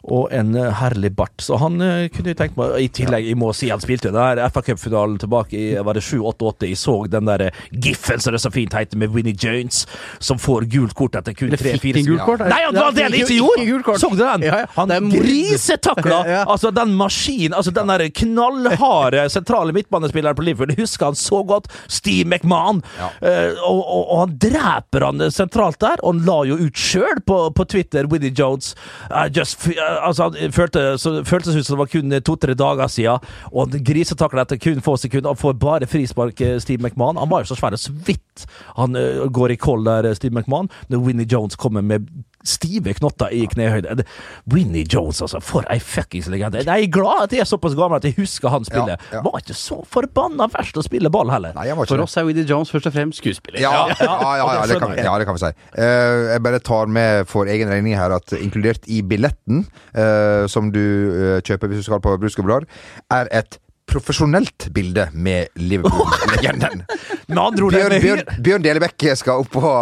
Og 0.06 0.32
en 0.34 0.54
eh, 0.54 0.72
herlig 0.80 1.10
bart. 1.16 1.34
Så 1.42 1.58
han 1.60 1.80
eh, 1.82 2.06
kunne 2.12 2.32
jeg 2.32 2.38
tenkt 2.38 2.58
meg 2.58 2.76
I 2.82 2.88
tillegg, 2.92 3.26
jeg 3.26 3.38
må 3.38 3.52
si 3.56 3.70
han 3.72 3.82
spilte 3.82 4.12
der 4.14 4.40
FA 4.52 4.62
Cup-finalen 4.66 5.18
tilbake 5.22 5.58
i 5.58 5.66
var 5.86 5.98
det 5.98 6.04
7-8-8. 6.06 6.68
Jeg 6.70 6.80
så 6.80 6.96
den 7.10 7.30
der 7.30 7.48
eh, 7.48 7.60
giffen 7.70 8.22
som 8.22 8.36
det 8.36 8.42
så 8.42 8.52
fint 8.54 8.74
heter, 8.76 8.98
med 9.00 9.14
Winnie 9.14 9.36
Jones, 9.36 9.84
som 10.22 10.40
får 10.42 10.68
gult 10.72 10.94
kort 10.98 11.18
etter 11.18 11.34
kun 11.36 11.54
tre-fire 11.56 12.04
kort? 12.22 12.44
Nei, 12.46 12.62
det 12.70 12.82
var 12.82 12.94
det 12.96 13.06
han 13.08 13.18
ikke 13.18 13.38
gjorde! 13.40 13.96
Så 14.00 14.12
du 14.14 14.22
den? 14.22 14.46
Han 14.76 15.10
grisetakla! 15.12 16.22
Altså, 16.46 16.70
den 16.74 16.94
maskinen, 16.98 17.56
altså 17.56 17.72
den 17.74 17.90
der 17.90 18.06
knallharde 18.14 19.26
sentrale 19.32 19.74
midtbanespilleren 19.76 20.36
på 20.38 20.46
Liverpool, 20.46 20.74
jeg 20.74 20.84
husker 20.84 21.10
han 21.10 21.18
så 21.18 21.42
godt. 21.46 21.68
Steve 21.92 22.28
McMahon. 22.28 22.82
Og, 23.20 23.80
og, 23.80 24.02
og 24.02 24.20
han 24.22 24.36
dreper 24.42 25.06
han 25.08 25.26
sentralt 25.34 25.80
der, 25.82 26.00
og 26.02 26.14
han 26.14 26.24
la 26.28 26.38
jo 26.48 26.58
ut 26.60 26.80
sjøl 26.80 27.20
på, 27.26 27.40
på 27.56 27.66
Twitter, 27.72 28.08
Winnie 28.10 28.34
Jones. 28.36 28.74
I 29.10 29.28
just, 29.32 29.66
eh, 29.68 29.95
altså, 30.02 30.30
han 30.30 30.52
følte, 30.52 30.84
så, 30.98 31.24
føltes 31.24 31.56
ut 31.56 31.66
som 31.66 31.76
det 31.76 31.82
var 31.82 31.90
kun 31.92 32.16
to-tre 32.24 32.54
dager 32.58 32.92
siden, 32.92 33.26
og 33.52 33.66
han 33.66 33.84
grisetakla 33.84 34.46
etter 34.46 34.60
kun 34.62 34.84
få 34.84 34.96
sekunder. 35.00 35.32
Han 35.32 35.40
får 35.40 35.58
bare 35.62 35.90
frispark, 35.90 36.40
eh, 36.40 36.58
Steve 36.62 36.82
McMahon. 36.82 37.20
Han 37.20 37.30
var 37.30 37.44
jo 37.44 37.52
så 37.52 37.58
svær, 37.58 37.76
så 37.80 37.92
vidt 38.06 38.46
han 38.76 38.96
eh, 38.96 39.26
går 39.28 39.56
i 39.56 39.60
koll 39.60 39.84
der, 39.84 40.10
eh, 40.10 40.16
Steve 40.18 40.34
McMahon, 40.34 40.70
når 40.88 41.04
Winnie 41.06 41.28
Jones 41.32 41.56
kommer 41.56 41.82
med 41.82 42.08
stive 42.48 42.94
knotter 42.98 43.32
i 43.34 43.44
knehøyde. 43.50 44.04
Winnie 44.52 44.86
Jones, 44.92 45.22
altså. 45.24 45.40
For 45.44 45.66
ei 45.72 45.78
fuckings 45.82 46.28
legende. 46.32 46.62
Jeg 46.66 46.88
er 46.88 46.92
glad 46.92 47.26
at 47.26 47.36
jeg 47.36 47.44
er 47.44 47.50
såpass 47.50 47.76
gammel 47.78 48.00
at 48.00 48.08
jeg 48.08 48.16
husker 48.18 48.52
han 48.52 48.66
spillet. 48.66 48.96
Ja, 48.96 49.18
ja. 49.18 49.24
Var 49.26 49.42
ikke 49.42 49.56
så 49.58 49.80
forbanna 49.90 50.48
verst 50.52 50.78
å 50.78 50.84
spille 50.86 51.10
ball 51.12 51.32
heller. 51.32 51.56
Nei, 51.56 51.68
jeg 51.70 51.78
var 51.78 51.88
ikke 51.88 51.94
For 51.94 52.02
det. 52.02 52.08
oss 52.08 52.16
er 52.20 52.28
Winnie 52.28 52.46
Jones 52.48 52.72
først 52.74 52.90
og 52.90 52.96
fremst 52.96 53.22
skuespiller. 53.22 53.60
Ja, 53.62 53.74
ja, 53.90 53.96
ja, 54.00 54.32
ja, 54.40 54.48
og 54.62 54.70
det 54.70 54.80
kan, 54.82 54.96
ja, 54.98 55.18
det 55.18 55.28
kan 55.28 55.38
vi 55.38 55.44
si. 55.44 55.52
Uh, 55.76 56.32
jeg 56.32 56.44
bare 56.46 56.62
tar 56.70 56.90
med 56.92 57.28
for 57.30 57.50
egen 57.50 57.70
regning 57.72 57.98
her 57.98 58.14
at 58.16 58.34
inkludert 58.38 58.86
i 58.90 59.02
billetten 59.06 59.66
uh, 59.96 60.46
som 60.50 60.72
du 60.74 60.82
uh, 60.82 61.38
kjøper 61.46 61.70
hvis 61.70 61.84
du 61.84 61.90
skal 61.90 62.02
på 62.04 62.16
Bruskeblad, 62.20 62.68
er 63.12 63.30
et 63.34 63.60
profesjonelt 63.86 64.68
bilde 64.74 65.08
med 65.14 65.52
Liverpool-legenden. 65.62 66.82
Bjørn, 67.30 68.00
Bjørn, 68.02 68.24
Bjørn 68.42 68.64
Delebekk 68.64 69.06
skal 69.18 69.44
opp 69.44 69.52
på 69.54 69.74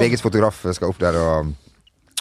VGs 0.00 0.24
fotograf 0.24 0.60
skal 0.76 0.92
opp 0.92 1.00
der 1.00 1.16
og, 1.20 1.54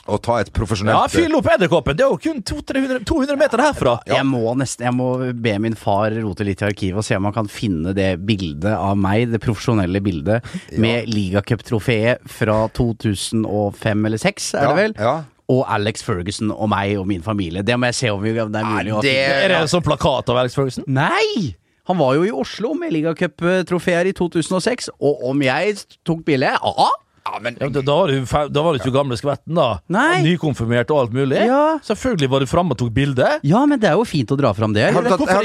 og 0.08 0.22
ta 0.22 0.40
et 0.44 0.52
profesjonelt 0.54 0.94
Ja, 0.94 1.08
fyll 1.10 1.34
opp 1.38 1.48
edderkoppen! 1.50 1.96
Det 1.98 2.06
er 2.06 2.12
jo 2.14 2.18
kun 2.22 2.42
200, 2.46 3.00
200 3.10 3.38
meter 3.40 3.64
herfra. 3.64 3.96
Jeg 4.06 4.26
må 4.30 4.54
nesten 4.60 4.86
Jeg 4.86 4.94
må 4.94 5.08
be 5.34 5.56
min 5.64 5.76
far 5.80 6.12
rote 6.22 6.46
litt 6.46 6.62
i 6.62 6.68
arkivet 6.70 7.02
og 7.02 7.08
se 7.08 7.18
om 7.18 7.26
han 7.26 7.34
kan 7.34 7.48
finne 7.50 7.94
det 7.98 8.12
bildet 8.26 8.70
av 8.76 8.96
meg, 8.98 9.32
det 9.34 9.42
profesjonelle 9.44 10.02
bildet, 10.06 10.46
med 10.78 11.10
ligacuptrofeet 11.10 12.22
fra 12.30 12.68
2005 12.78 14.06
eller 14.06 14.22
2006, 14.22 14.54
er 14.54 14.62
Ja, 14.64 14.68
det 14.74 14.78
vel? 14.84 14.94
ja. 15.00 15.16
Og 15.48 15.66
Alex 15.70 16.02
Ferguson 16.02 16.50
og 16.52 16.70
meg 16.70 16.96
og 16.98 17.06
min 17.08 17.22
familie. 17.22 17.62
Det 17.62 17.76
må 17.78 17.86
jeg 17.92 17.96
se 17.96 18.10
om 18.10 18.22
vi- 18.22 18.34
det 18.34 18.42
er 18.42 18.66
mulig 18.66 18.94
å 18.94 19.02
det- 19.02 19.12
finne. 19.14 19.44
Er 19.44 19.48
det 19.50 19.58
en 19.62 19.68
sånn 19.68 19.84
plakat 19.84 20.30
av 20.30 20.38
Alex 20.38 20.56
Ferguson? 20.56 20.84
Nei! 20.88 21.56
Han 21.88 21.98
var 22.00 22.16
jo 22.16 22.24
i 22.24 22.32
Oslo 22.32 22.74
med 22.74 22.92
ligacuptrofeer 22.94 24.08
i 24.08 24.12
2006, 24.14 24.90
og 25.00 25.24
om 25.24 25.40
jeg 25.42 25.76
tok 26.04 26.24
bilde 26.26 26.50
Ja! 26.50 26.90
Ja, 27.26 27.40
men 27.42 27.56
Ja, 27.60 27.66
men 27.66 27.74
da, 27.74 27.82
var 27.96 28.08
du, 28.12 28.26
da 28.54 28.62
var 28.62 28.74
du 28.76 28.80
ikke 28.80 28.92
gamle 28.94 29.16
skvetten, 29.18 29.56
da. 29.58 29.80
Nei. 29.90 30.20
Nykonfirmert 30.22 30.92
og 30.94 31.00
alt 31.02 31.14
mulig. 31.16 31.40
Ja. 31.50 31.80
Selvfølgelig 31.84 32.30
var 32.30 32.44
du 32.44 32.46
framme 32.52 32.76
og 32.76 32.78
tok 32.78 32.92
bilde. 32.94 33.26
Ja, 33.44 33.64
men 33.66 33.80
det 33.82 33.90
er 33.90 33.96
jo 33.98 34.06
fint 34.06 34.30
å 34.30 34.38
dra 34.38 34.52
fram 34.54 34.76
det. 34.76 34.92
Tatt- 34.94 35.10
Hvorfor 35.16 35.42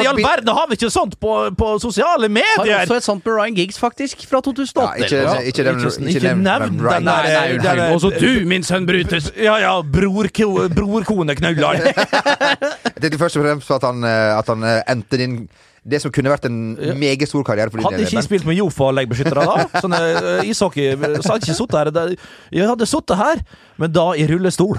i 0.00 0.06
all 0.08 0.16
verden, 0.24 0.48
har 0.56 0.70
vi 0.70 0.78
ikke 0.78 0.88
sånt 0.94 1.18
på, 1.20 1.34
på 1.58 1.68
sosiale 1.84 2.30
Har 2.32 2.64
du 2.64 2.72
også 2.72 2.96
et 2.96 3.04
sånt 3.04 3.26
med 3.28 3.34
Ryan 3.36 3.58
Giggs, 3.60 3.78
faktisk, 3.78 4.24
fra 4.30 4.40
2008. 4.40 5.04
Ja, 5.04 5.04
ikke- 5.04 5.20
nevn- 5.20 5.46
Ikke- 5.52 5.66
ikke 5.66 6.16
ikke 6.16 6.22
nevn- 6.22 6.42
nevn 6.42 6.62
nevn 6.72 6.80
Ryan. 6.80 7.04
den 7.04 7.62
der- 7.62 7.76
der- 7.76 7.94
Også 7.94 8.10
du, 8.18 8.46
min 8.46 8.62
sønn 8.62 8.86
Brutus! 8.86 9.30
Ja, 9.42 9.58
ja, 9.58 9.82
bror, 9.82 10.28
brorkone 10.72 11.34
knøller. 11.36 11.82
Jeg 11.92 12.94
tenkte 13.02 13.18
først 13.20 13.36
og 13.36 13.44
fremst 13.44 13.68
på 13.68 13.74
at 13.76 13.82
han, 13.84 14.02
eh, 14.04 14.38
at 14.38 14.46
han 14.48 14.62
eh, 14.64 14.80
endte 14.88 15.18
din 15.20 15.48
det 15.82 15.98
som 15.98 16.12
kunne 16.14 16.30
vært 16.30 16.44
en 16.46 16.58
meget 16.98 17.26
stor 17.26 17.42
karriere 17.46 17.72
for 17.72 17.80
din 17.80 17.86
Hadde 17.88 18.04
ikke 18.06 18.22
spilt 18.22 18.44
med 18.46 18.54
Jofa-leggbeskyttere 18.60 19.46
da? 19.48 19.80
Sånne 19.82 20.00
uh, 20.14 20.44
ishockey 20.46 20.92
Så 20.94 21.32
hadde 21.32 21.40
ikke 21.42 21.56
sittet 21.58 21.96
her. 21.98 22.12
Jeg 22.54 22.68
hadde 22.70 22.86
sittet 22.86 23.18
her, 23.18 23.42
men 23.82 23.94
da 23.94 24.04
i 24.14 24.26
rullestol. 24.30 24.78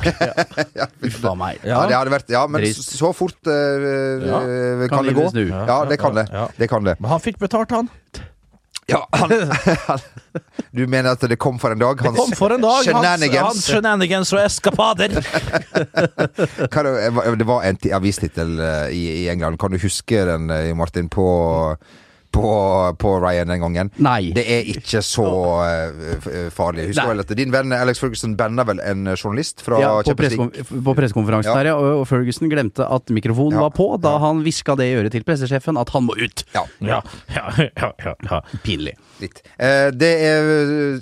Uff 1.10 1.20
a 1.28 1.36
meg. 1.40 1.60
Ja, 1.68 1.82
det 1.90 1.98
hadde 1.98 2.14
vært 2.16 2.32
Ja, 2.32 2.46
men 2.48 2.64
så, 2.72 2.86
så 2.88 3.12
fort 3.16 3.52
uh, 3.52 4.24
kan, 4.24 4.88
Kan 4.96 5.10
det 5.10 5.18
gå. 5.20 5.28
Ja, 5.52 5.82
det 5.90 6.00
kan 6.00 6.16
det. 6.16 6.30
Ja. 6.32 6.48
Det 6.56 6.72
kan 6.72 6.88
det. 6.88 6.96
Men 7.04 7.18
han 7.18 7.24
fikk 7.24 7.42
betalt, 7.44 7.76
han. 7.76 7.92
Ja, 8.92 9.08
han, 9.16 9.32
han, 9.88 10.00
du 10.76 10.84
mener 10.88 11.14
at 11.16 11.22
det 11.30 11.38
kom 11.40 11.60
for 11.62 11.72
en 11.72 11.80
dag? 11.80 12.02
Det 12.04 12.12
kom 12.18 12.34
for 12.36 12.52
en 12.56 12.62
dag. 12.64 12.82
Hans, 12.84 12.88
Shenanigans. 12.90 13.48
hans 13.48 13.68
shenanigans 13.72 14.34
og 14.36 14.42
eskapader. 14.44 15.14
Er 16.74 16.84
det, 16.84 17.38
det 17.40 17.48
var 17.48 17.64
en 17.68 17.78
ti- 17.80 17.94
avistittel 17.96 18.58
eh, 18.60 18.90
i, 18.96 19.04
i 19.24 19.28
England. 19.32 19.58
Kan 19.62 19.72
du 19.72 19.80
huske 19.82 20.26
den, 20.28 20.50
eh, 20.52 20.74
Martin, 20.76 21.10
på, 21.10 21.28
på, 22.34 22.50
på 22.98 23.12
Ryan 23.22 23.48
den 23.54 23.62
gangen? 23.62 23.92
Nei. 24.02 24.32
Det 24.36 24.44
er 24.50 24.70
ikke 24.74 25.04
så 25.06 25.28
eh, 25.68 26.06
eh, 26.34 26.50
farlig. 26.54 26.88
Husk 26.90 27.06
vel 27.12 27.22
at 27.24 27.34
Din 27.38 27.54
venn 27.54 27.74
Alex 27.78 28.02
Ferguson 28.02 28.34
banna 28.40 28.66
vel 28.68 28.82
en 28.84 29.06
journalist 29.14 29.62
fra 29.66 29.80
Ja, 29.82 29.92
på, 30.02 30.16
pressekonferansen 30.98 31.52
Ja. 31.52 31.58
der, 31.62 31.72
ja. 31.74 31.78
Og 32.00 32.08
Ferguson 32.10 32.50
glemte 32.52 32.88
at 32.90 33.14
mikrofonen 33.14 33.60
Ja. 33.60 33.68
var 33.68 33.76
på 33.78 33.88
da 34.02 34.18
han 34.24 34.42
hviska 34.46 34.76
det 34.80 34.90
i 34.92 34.98
øret 34.98 35.14
til 35.14 35.24
pressesjefen 35.28 35.78
at 35.80 35.94
han 35.94 36.08
må 36.10 36.18
ut. 36.18 36.44
Ja, 36.56 36.66
Ja, 36.82 37.02
ja, 37.36 37.46
ja, 37.60 37.92
ja, 38.06 38.16
ja. 38.32 38.42
Pinlig. 38.66 38.98
Litt. 39.24 39.42
Eh, 39.58 39.90
det 39.96 40.12
er, 40.30 40.52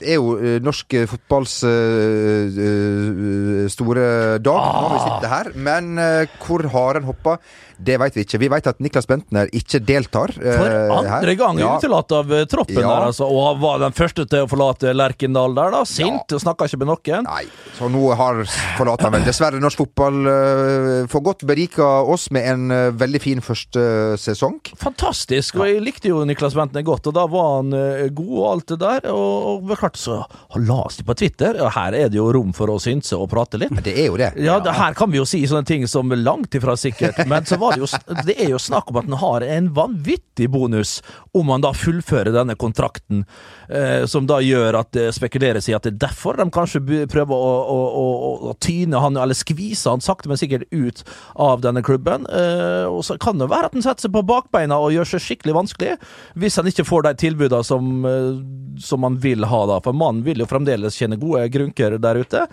er 0.01 0.15
jo 0.19 0.37
eh, 0.39 0.59
norsk 0.63 0.95
fotballs 1.11 1.57
eh, 1.67 2.61
eh, 2.61 3.67
store 3.71 4.05
dag 4.43 4.61
når 4.77 4.93
vi 4.95 5.01
sitter 5.07 5.33
her. 5.35 5.51
Men 5.55 5.93
hvor 6.41 6.61
hvor 6.61 6.65
haren 6.73 7.05
hoppa, 7.07 7.37
det 7.81 7.95
veit 7.97 8.13
vi 8.17 8.21
ikke. 8.25 8.37
Vi 8.41 8.47
veit 8.51 8.65
at 8.69 8.81
Niklas 8.83 9.07
Bentner 9.09 9.47
ikke 9.55 9.79
deltar 9.87 10.33
For 10.35 10.73
andre 10.99 11.31
gang 11.39 11.57
Ja. 11.61 11.77
utelatt 11.79 12.11
av 12.13 12.27
troppen 12.51 12.75
Ja. 12.75 12.89
der, 12.89 13.05
altså. 13.07 13.25
Og 13.25 13.59
var 13.61 13.79
den 13.79 13.93
første 13.95 14.25
til 14.29 14.43
å 14.45 14.49
forlate 14.51 14.91
Lerkendal 14.93 15.55
der, 15.55 15.71
da. 15.71 15.83
Sint, 15.87 16.27
og 16.35 16.41
snakka 16.43 16.67
ikke 16.67 16.77
med 16.83 16.91
noen. 16.91 17.23
Nei, 17.25 17.45
så 17.79 17.89
nå 17.89 18.03
har 18.19 18.43
forlater 18.77 19.07
han 19.07 19.13
vel 19.15 19.23
dessverre 19.25 19.61
norsk 19.63 19.77
fotball 19.81 21.07
for 21.09 21.21
godt 21.25 21.45
berika 21.47 21.87
oss 22.03 22.27
med 22.35 22.45
en 22.51 22.93
veldig 22.99 23.21
fin 23.23 23.41
første 23.41 24.17
sesong. 24.21 24.59
Fantastisk, 24.77 25.55
og 25.55 25.65
jeg 25.71 25.81
likte 25.81 26.11
jo 26.11 26.21
Niklas 26.27 26.53
Bentner 26.53 26.83
godt, 26.85 27.07
og 27.07 27.15
da 27.17 27.25
var 27.31 27.55
han 27.61 27.71
eh, 28.11 28.15
god 28.19 28.35
og 28.37 28.47
alt 28.51 28.67
det 28.73 28.79
der. 28.83 29.09
Og, 29.15 29.71
og 29.71 29.73
klart 29.79 29.99
så 29.99 30.21
la 30.59 30.81
las 30.81 30.97
det 30.97 31.05
på 31.05 31.13
Twitter, 31.13 31.57
og 31.61 31.71
her 31.75 31.95
er 31.97 32.11
det 32.11 32.19
jo 32.19 32.29
rom 32.33 32.53
for 32.55 32.71
å 32.71 32.79
synse 32.81 33.17
og 33.17 33.29
prate 33.31 33.59
litt. 33.61 33.73
Men 33.73 33.85
det 33.85 33.95
er 33.99 34.09
jo 34.09 34.19
det. 34.19 34.31
Ja, 34.41 34.59
det, 34.63 34.73
her 34.77 34.95
kan 34.97 35.11
vi 35.11 35.19
jo 35.19 35.27
si 35.27 35.43
sånne 35.47 35.67
ting 35.67 35.87
som 35.89 36.11
langt 36.11 36.55
ifra 36.57 36.75
sikkert, 36.79 37.23
men 37.31 37.47
så 37.47 37.59
var 37.61 37.75
det 37.75 37.83
jo 37.83 37.89
Det 38.27 38.35
er 38.37 38.51
jo 38.53 38.59
snakk 38.61 38.91
om 38.91 39.01
at 39.01 39.09
en 39.09 39.17
har 39.21 39.45
en 39.45 39.71
vanvittig 39.75 40.49
bonus 40.51 40.99
om 41.37 41.49
han 41.53 41.63
da 41.63 41.73
fullfører 41.75 42.33
denne 42.35 42.57
kontrakten, 42.59 43.23
eh, 43.69 44.05
som 44.09 44.27
da 44.29 44.41
gjør 44.43 44.79
at 44.81 44.91
det 44.95 45.07
spekuleres 45.15 45.69
i 45.69 45.75
at 45.77 45.85
det 45.87 45.95
er 45.95 46.01
derfor 46.07 46.39
de 46.39 46.47
kanskje 46.53 46.81
prøver 47.11 47.35
å, 47.35 47.53
å, 47.71 47.79
å, 48.01 48.33
å 48.51 48.55
tyne 48.63 48.99
han, 49.01 49.19
eller 49.19 49.37
skvise 49.37 49.91
han 49.91 50.03
sakte, 50.03 50.29
men 50.31 50.39
sikkert 50.39 50.67
ut 50.71 51.03
av 51.39 51.63
denne 51.63 51.83
klubben. 51.85 52.27
Eh, 52.27 52.87
og 52.89 53.03
så 53.07 53.17
kan 53.21 53.39
det 53.41 53.49
være 53.51 53.69
at 53.69 53.77
han 53.77 53.85
setter 53.85 54.07
seg 54.07 54.15
på 54.15 54.25
bakbeina 54.27 54.79
og 54.81 54.95
gjør 54.95 55.13
seg 55.13 55.25
skikkelig 55.25 55.57
vanskelig, 55.61 55.97
hvis 56.39 56.59
han 56.59 56.69
ikke 56.71 56.87
får 56.87 57.07
de 57.07 57.15
tilbudene 57.25 57.67
som, 57.67 57.90
eh, 58.05 58.79
som 58.81 59.03
han 59.03 59.17
vil 59.21 59.43
ha, 59.45 59.59
da. 59.69 59.79
For 59.83 59.93
mannen 59.93 60.23
vil 60.25 60.39
jo 60.41 60.47
fremdeles 60.49 60.95
tjene 60.97 61.17
gode 61.19 61.43
grunker 61.53 61.97
der 62.01 62.19
ute. 62.23 62.45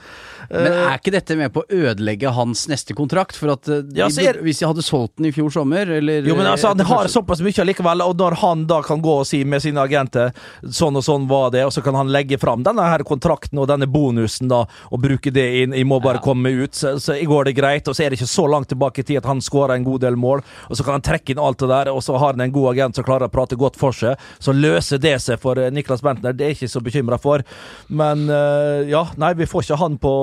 Men 0.50 0.72
er 0.72 0.96
ikke 0.98 1.12
dette 1.14 1.36
med 1.38 1.52
på 1.54 1.62
å 1.62 1.68
ødelegge 1.88 2.30
hans 2.34 2.66
neste 2.70 2.94
kontrakt? 2.96 3.36
For 3.38 3.52
at 3.54 3.68
eh, 3.68 3.82
Ja, 3.96 4.08
er- 4.08 4.40
Hvis 4.44 4.60
de 4.62 4.66
hadde 4.68 4.82
solgt 4.84 5.16
den 5.18 5.28
i 5.30 5.32
fjor 5.34 5.50
sommer, 5.54 5.88
eller 5.98 6.26
Jo, 6.26 6.34
men 6.38 6.46
altså, 6.50 6.72
Han 6.72 6.80
har 6.88 7.08
såpass 7.12 7.42
mye 7.44 7.60
allikevel, 7.62 8.02
og 8.04 8.16
når 8.18 8.36
han 8.42 8.66
da 8.70 8.80
kan 8.86 9.02
gå 9.04 9.18
og 9.20 9.26
si 9.28 9.42
med 9.44 9.62
sine 9.64 9.80
agenter 9.84 10.32
sånn 10.64 10.96
og 10.98 11.04
sånn 11.04 11.28
var 11.30 11.50
det, 11.54 11.64
og 11.68 11.72
så 11.74 11.82
kan 11.84 11.94
han 11.94 12.08
legge 12.12 12.38
fram 12.40 12.62
denne 12.66 12.82
her 12.88 13.04
kontrakten 13.06 13.58
og 13.62 13.68
denne 13.68 13.86
bonusen 13.90 14.48
da, 14.48 14.62
og 14.90 15.02
bruke 15.04 15.30
det 15.34 15.46
inn, 15.62 15.76
jeg 15.76 15.86
må 15.86 16.00
bare 16.02 16.18
Ja. 16.18 16.24
komme 16.24 16.50
ut, 16.64 16.72
så, 16.74 16.96
så 16.98 17.14
går 17.28 17.44
det 17.50 17.56
greit, 17.60 17.86
og 17.88 17.94
så 17.94 18.04
er 18.06 18.10
det 18.10 18.18
ikke 18.20 18.30
så 18.32 18.46
langt 18.48 18.68
tilbake 18.72 19.02
i 19.04 19.04
tid 19.04 19.18
at 19.20 19.28
han 19.28 19.40
skårer 19.44 19.76
en 19.76 19.84
god 19.84 20.00
del 20.00 20.16
mål, 20.16 20.40
og 20.70 20.76
så 20.76 20.84
kan 20.84 20.96
han 20.96 21.04
trekke 21.04 21.34
inn 21.36 21.38
alt 21.44 21.58
det 21.60 21.68
der, 21.68 21.90
og 21.92 22.00
så 22.02 22.16
har 22.18 22.32
han 22.32 22.40
en 22.40 22.52
god 22.54 22.72
agent 22.72 22.96
som 22.96 23.04
klarer 23.04 23.28
å 23.28 23.32
prate 23.32 23.56
godt 23.60 23.76
for 23.76 23.92
seg, 23.92 24.16
så 24.40 24.54
løser 24.56 24.98
det 24.98 25.20
seg 25.20 25.27
for 25.36 25.60
eh, 25.60 25.70
Niklas 25.74 26.00
Bentner, 26.04 26.32
det 26.32 26.44
er 26.44 26.52
jeg 26.54 26.58
ikke 26.58 26.72
så 26.72 26.82
bekymra 26.84 27.18
for, 27.20 27.44
men 27.92 28.24
eh, 28.32 28.88
ja, 28.88 29.04
nei, 29.20 29.34
vi 29.36 29.48
får 29.50 29.66
ikke 29.66 29.80
han 29.82 29.98
på 30.00 30.14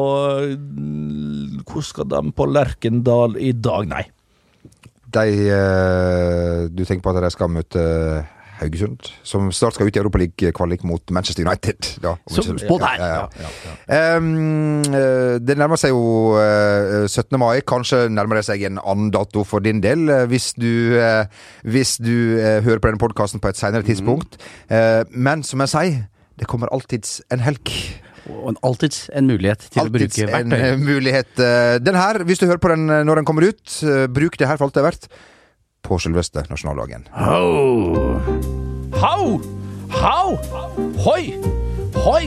eh, 0.42 0.56
Hvor 1.66 1.86
skal 1.86 2.10
de 2.10 2.22
på 2.36 2.48
Lerkendal 2.50 3.38
i 3.38 3.52
dag? 3.54 3.90
Nei. 3.92 4.06
De 5.16 5.28
Du 6.76 6.82
tenker 6.84 7.04
på 7.06 7.14
at 7.14 7.22
de 7.24 7.30
skal 7.32 7.52
møte 7.54 7.84
Haugesund, 8.60 9.10
som 9.28 9.50
snart 9.52 9.76
skal 9.76 9.90
ut 9.90 9.98
i 9.98 10.02
Europaliga-kvalik 10.02 10.86
mot 10.88 11.12
Manchester 11.12 11.46
United. 11.48 11.90
Da, 12.04 12.16
om 12.18 12.36
Som 12.38 12.60
spådd 12.62 12.86
her. 12.86 13.04
Ja, 13.04 13.28
ja. 13.42 14.18
Um, 14.18 14.82
eh, 14.88 15.36
det 15.44 15.58
nærmer 15.60 15.80
seg 15.82 15.92
jo 15.94 16.36
eh, 16.40 17.06
17. 17.08 17.38
mai. 17.42 17.60
Kanskje 17.68 18.06
nærmer 18.14 18.40
det 18.40 18.46
seg 18.48 18.64
en 18.70 18.80
annen 18.82 19.12
dato 19.16 19.44
for 19.48 19.64
din 19.66 19.82
del, 19.84 20.08
eh, 20.10 20.26
hvis 20.32 20.54
du, 20.60 20.96
eh, 21.02 21.26
hvis 21.68 21.98
du 22.00 22.16
eh, 22.40 22.62
hører 22.66 22.80
på 22.82 22.92
denne 22.92 23.02
podkasten 23.02 23.44
på 23.44 23.52
et 23.52 23.60
senere 23.60 23.86
tidspunkt. 23.86 24.40
Mm. 24.70 25.12
men 25.12 25.44
som 25.46 25.62
jeg 25.64 25.72
sier, 25.72 26.02
det 26.40 26.48
kommer 26.50 26.72
alltids 26.74 27.20
en 27.32 27.44
helg. 27.44 27.70
Og 28.26 28.50
en, 28.50 28.58
alltids 28.66 29.06
en 29.14 29.28
mulighet 29.30 29.68
til 29.70 29.84
Alltids 29.84 30.18
å 30.18 30.26
bruke 30.26 30.32
verktøy. 30.32 30.56
Alltids 30.56 30.74
en 30.74 30.84
mulighet. 30.88 31.32
eh, 31.46 31.78
Den 31.86 31.96
her, 32.00 32.24
hvis 32.26 32.42
du 32.42 32.48
hører 32.48 32.62
på 32.64 32.72
den 32.74 32.90
eh, 32.90 33.04
når 33.06 33.22
den 33.22 33.28
kommer 33.30 33.46
ut, 33.46 33.64
eh, 33.86 34.08
bruk 34.10 34.38
det 34.42 34.50
her 34.50 34.58
for 34.58 34.68
alt 34.68 34.78
det 34.78 34.82
er 34.82 34.88
verdt 34.90 35.08
på 35.86 36.00
selveste 36.00 36.44
nasjonaldagen. 36.50 37.08
Oh. 37.14 38.18
How? 38.98 39.40
How? 39.90 40.36
Hoi! 41.06 41.34
Hoi! 41.96 42.24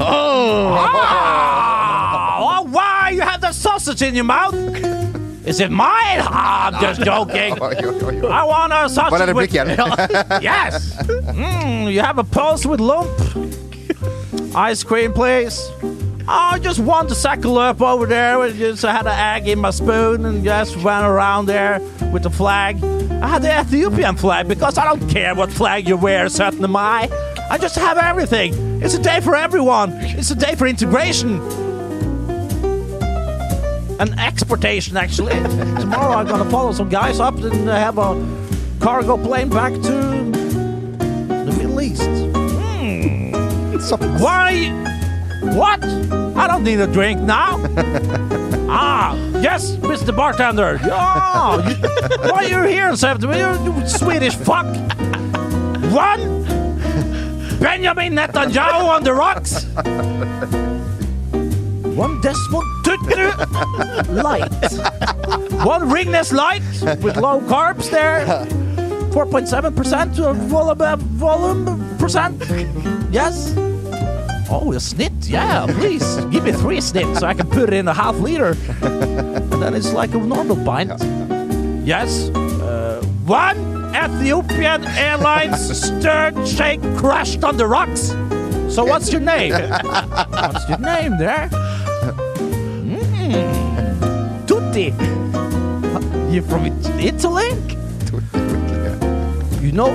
oh! 0.00 0.76
Why 2.70 3.10
you 3.12 3.22
have 3.22 3.40
the 3.40 3.52
sausage 3.52 4.02
in 4.02 4.14
your 4.14 4.24
mouth? 4.24 4.54
Is 5.46 5.60
it 5.60 5.70
mine? 5.70 6.20
Ah, 6.20 6.70
I'm 6.70 6.80
just 6.80 7.00
joking. 7.02 7.54
I 8.30 8.44
want 8.44 8.72
a 8.72 8.88
sausage 8.88 9.10
Var 9.10 9.26
det 9.26 9.34
with... 9.34 9.50
replikk 9.50 9.54
igjen? 9.54 10.42
yes! 10.42 10.96
Mm, 11.40 11.92
you 11.92 12.00
have 12.00 12.18
a 12.18 12.24
pulse 12.24 12.66
with 12.66 12.80
lump? 12.80 13.10
Ice 14.54 14.84
cream, 14.84 15.12
please. 15.12 15.58
Oh, 16.32 16.50
I 16.52 16.60
just 16.60 16.78
want 16.78 17.08
to 17.08 17.16
suckle 17.16 17.58
up 17.58 17.82
over 17.82 18.06
there. 18.06 18.40
and 18.44 18.54
Just 18.54 18.82
had 18.82 19.04
an 19.04 19.08
egg 19.08 19.48
in 19.48 19.58
my 19.58 19.70
spoon 19.70 20.24
and 20.24 20.44
just 20.44 20.76
went 20.76 21.04
around 21.04 21.46
there 21.46 21.80
with 22.12 22.22
the 22.22 22.30
flag. 22.30 22.80
I 23.20 23.26
had 23.26 23.42
the 23.42 23.60
Ethiopian 23.60 24.14
flag 24.14 24.46
because 24.46 24.78
I 24.78 24.84
don't 24.84 25.08
care 25.10 25.34
what 25.34 25.50
flag 25.50 25.88
you 25.88 25.96
wear, 25.96 26.28
certain 26.28 26.62
am 26.62 26.76
I. 26.76 27.08
I 27.50 27.58
just 27.58 27.74
have 27.74 27.98
everything. 27.98 28.54
It's 28.80 28.94
a 28.94 29.02
day 29.02 29.18
for 29.20 29.34
everyone. 29.34 29.90
It's 29.94 30.30
a 30.30 30.36
day 30.36 30.54
for 30.54 30.68
integration. 30.68 31.40
And 33.98 34.16
exportation, 34.20 34.96
actually. 34.96 35.34
Tomorrow 35.80 36.14
I'm 36.14 36.28
gonna 36.28 36.48
follow 36.48 36.70
some 36.70 36.88
guys 36.88 37.18
up 37.18 37.38
and 37.38 37.68
have 37.68 37.98
a 37.98 38.14
cargo 38.78 39.16
plane 39.16 39.48
back 39.48 39.72
to 39.72 39.80
the 39.80 41.54
Middle 41.58 41.80
East. 41.80 42.02
Hmm. 42.04 43.32
Why? 44.22 44.89
What? 45.42 45.82
I 45.84 46.46
don't 46.46 46.64
need 46.64 46.80
a 46.80 46.86
drink 46.86 47.20
now. 47.20 47.56
ah, 48.68 49.14
yes, 49.40 49.72
Mr. 49.76 50.14
Bartender. 50.14 50.78
You- 50.82 50.90
why 52.30 52.44
are 52.44 52.44
you 52.44 52.62
here, 52.64 52.94
Seven? 52.96 53.22
You, 53.30 53.72
you 53.80 53.88
Swedish 53.88 54.34
fuck. 54.36 54.66
One. 55.92 56.40
Benjamin 57.58 58.14
Netanyahu 58.14 58.88
on 58.88 59.02
the 59.04 59.12
rocks. 59.12 59.64
One 61.96 62.20
Desmond 62.20 62.84
Tutu 62.84 63.30
light. 64.12 64.50
One 65.64 65.88
Ringnes 65.90 66.32
light 66.32 66.62
with 67.02 67.16
low 67.16 67.40
carbs 67.40 67.90
there. 67.90 68.24
4.7% 69.10 70.20
of 70.20 70.36
volume, 70.36 71.00
volume 71.18 71.98
percent. 71.98 72.40
Yes. 73.10 73.52
Oh, 74.52 74.72
a 74.72 74.76
snit? 74.76 75.28
Yeah, 75.28 75.66
please. 75.66 76.16
Give 76.26 76.42
me 76.42 76.50
three 76.52 76.78
snits 76.78 77.20
so 77.20 77.26
I 77.26 77.34
can 77.34 77.48
put 77.48 77.68
it 77.68 77.74
in 77.74 77.86
a 77.86 77.94
half 77.94 78.16
liter. 78.18 78.54
Then 78.54 79.74
it's 79.74 79.92
like 79.92 80.12
a 80.14 80.18
normal 80.18 80.56
pint. 80.64 80.90
Yes. 81.86 82.30
Uh, 82.30 83.00
one 83.26 83.94
Ethiopian 83.94 84.84
Airlines 84.86 85.80
stern 85.84 86.44
shake 86.46 86.80
crashed 86.96 87.44
on 87.44 87.56
the 87.56 87.66
rocks. 87.66 88.08
So 88.74 88.84
what's 88.84 89.12
your 89.12 89.20
name? 89.20 89.52
what's 89.52 90.68
your 90.68 90.78
name 90.78 91.16
there? 91.18 91.48
Mm. 92.88 94.46
Tutti. 94.46 94.92
You 96.34 96.42
from 96.42 96.66
Italy? 96.98 97.50
You 99.60 99.72
know? 99.72 99.90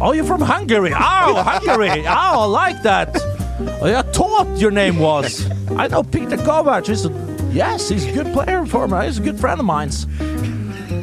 Oh, 0.00 0.12
you're 0.12 0.24
from 0.24 0.40
Hungary. 0.40 0.92
Oh, 0.92 1.42
Hungary. 1.42 2.06
Oh, 2.06 2.42
I 2.42 2.44
like 2.46 2.82
that. 2.82 3.27
Oh, 3.60 3.78
I 3.82 4.02
thought 4.02 4.58
your 4.58 4.70
name 4.70 4.98
was. 5.08 5.48
I 5.72 5.86
know 5.88 6.02
Peter 6.02 6.36
Kovac. 6.36 6.86
He's 6.86 7.04
a, 7.06 7.10
yes, 7.52 7.88
he's 7.88 8.06
a 8.06 8.12
good 8.12 8.32
player 8.32 8.64
for 8.66 8.86
me. 8.88 9.04
He's 9.06 9.18
a 9.18 9.22
good 9.22 9.38
friend 9.38 9.58
of 9.60 9.66
mine. 9.66 9.90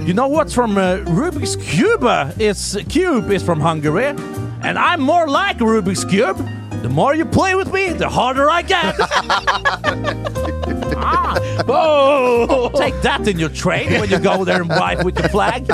You 0.06 0.14
know 0.14 0.28
what's 0.28 0.54
from 0.54 0.78
uh, 0.78 0.98
Rubik's 1.06 1.56
Cube? 1.56 2.04
Uh, 2.04 2.32
It's 2.38 2.76
Cube 2.90 3.32
is 3.32 3.42
from 3.44 3.60
Hungary, 3.60 4.06
and 4.08 4.78
I'm 4.78 5.02
more 5.02 5.28
like 5.28 5.58
Rubik's 5.58 6.06
Cube. 6.06 6.38
The 6.84 6.90
more 6.90 7.16
you 7.16 7.26
play 7.26 7.56
with 7.56 7.74
me, 7.74 7.90
the 7.94 8.08
harder 8.08 8.50
I 8.50 8.62
get. 8.62 8.96
ah, 11.02 11.36
oh, 11.68 12.70
take 12.78 13.02
that 13.02 13.28
in 13.28 13.40
your 13.40 13.50
train 13.50 13.92
when 14.00 14.10
you 14.10 14.20
go 14.20 14.44
there 14.46 14.62
and 14.62 14.70
wipe 14.70 15.04
with 15.04 15.16
the 15.16 15.30
flag. 15.30 15.68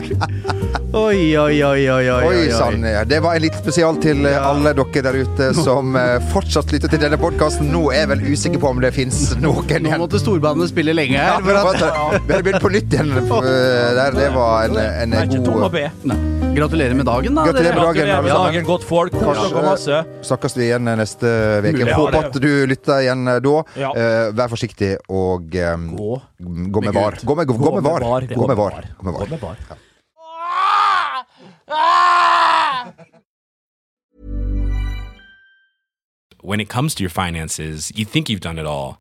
Oi, 0.94 1.38
oi, 1.38 1.64
oi, 1.64 1.90
oi, 1.90 2.10
oi, 2.12 2.24
Oi 2.28 2.52
sann. 2.52 2.84
ja. 2.84 3.04
Det 3.06 3.20
var 3.24 3.36
en 3.36 3.42
liten 3.42 3.62
spesial 3.62 3.96
til 4.04 4.26
ja. 4.28 4.42
alle 4.50 4.74
dere 4.76 5.04
der 5.06 5.20
ute 5.24 5.54
som 5.56 5.96
eh, 5.96 6.18
fortsatt 6.34 6.74
lytter 6.76 6.92
til 6.92 7.00
denne 7.06 7.20
podkasten. 7.22 7.72
Nå 7.72 7.86
er 7.94 8.04
jeg 8.04 8.12
vel 8.16 8.26
usikker 8.34 8.60
på 8.60 8.74
om 8.74 8.84
det 8.84 8.94
fins 8.98 9.24
noen 9.40 9.88
Nå 9.88 9.98
måtte 10.02 10.20
storbandet 10.20 10.74
spille 10.74 10.96
lenge 10.98 11.16
Ja, 11.16 11.38
at... 11.38 11.48
vi 11.48 11.56
hadde 11.56 11.92
har 11.96 12.44
begynt 12.44 12.64
på 12.64 12.76
nytt 12.76 12.94
igjen. 12.94 13.16
eh, 13.18 13.90
Der, 13.96 14.16
det 14.20 14.32
var 14.36 14.68
en, 14.68 14.80
en 14.82 15.16
Nei, 15.16 15.28
ikke 15.30 15.46
tom 15.46 15.62
god 15.64 15.76
be. 15.78 15.90
Nei. 16.12 16.41
Gratulerer 16.56 16.94
med 16.94 17.06
dagen, 17.06 17.36
da. 17.36 17.46
Gratulerer 17.46 17.76
med 17.76 17.84
dagen, 17.84 17.96
Gratulerer 17.96 18.22
med 18.22 18.32
dagen, 18.32 18.66
godt 18.68 18.84
folk. 18.84 19.14
Kanskje- 19.14 20.02
Snakkes 20.28 20.58
vi 20.58 20.66
igjen 20.68 20.84
neste 21.00 21.30
uke. 21.64 21.94
Håper 21.96 22.18
at 22.28 22.40
du 22.44 22.50
lytter 22.68 23.04
igjen 23.06 23.24
eh, 23.32 23.40
da. 23.46 23.54
Ja. 23.80 23.92
Uh, 23.96 24.34
vær 24.36 24.52
forsiktig 24.52 24.92
og 25.10 25.56
eh, 25.56 25.78
Gå. 25.96 26.18
gå 26.76 26.84
med 26.88 26.94
var. 26.98 27.20
Gå 27.24 27.36
med, 27.40 27.48
gå 27.48 27.72
med 27.78 27.88
var. 27.88 28.02
Gå 28.36 28.48
med 28.52 28.58
var. 28.60 28.82
Gå 29.00 29.08
med 29.08 29.16
Gå 29.16 29.20
var. 29.22 29.32
med 29.32 29.42
var. 29.48 29.80
When 36.42 36.60
it 36.60 36.70
comes 36.70 36.96
to 36.96 37.04
your 37.04 37.10
finances, 37.10 37.92
you 37.96 38.06
think 38.06 38.28
you've 38.30 38.40
done 38.40 38.58
it 38.58 38.66
all. 38.66 39.01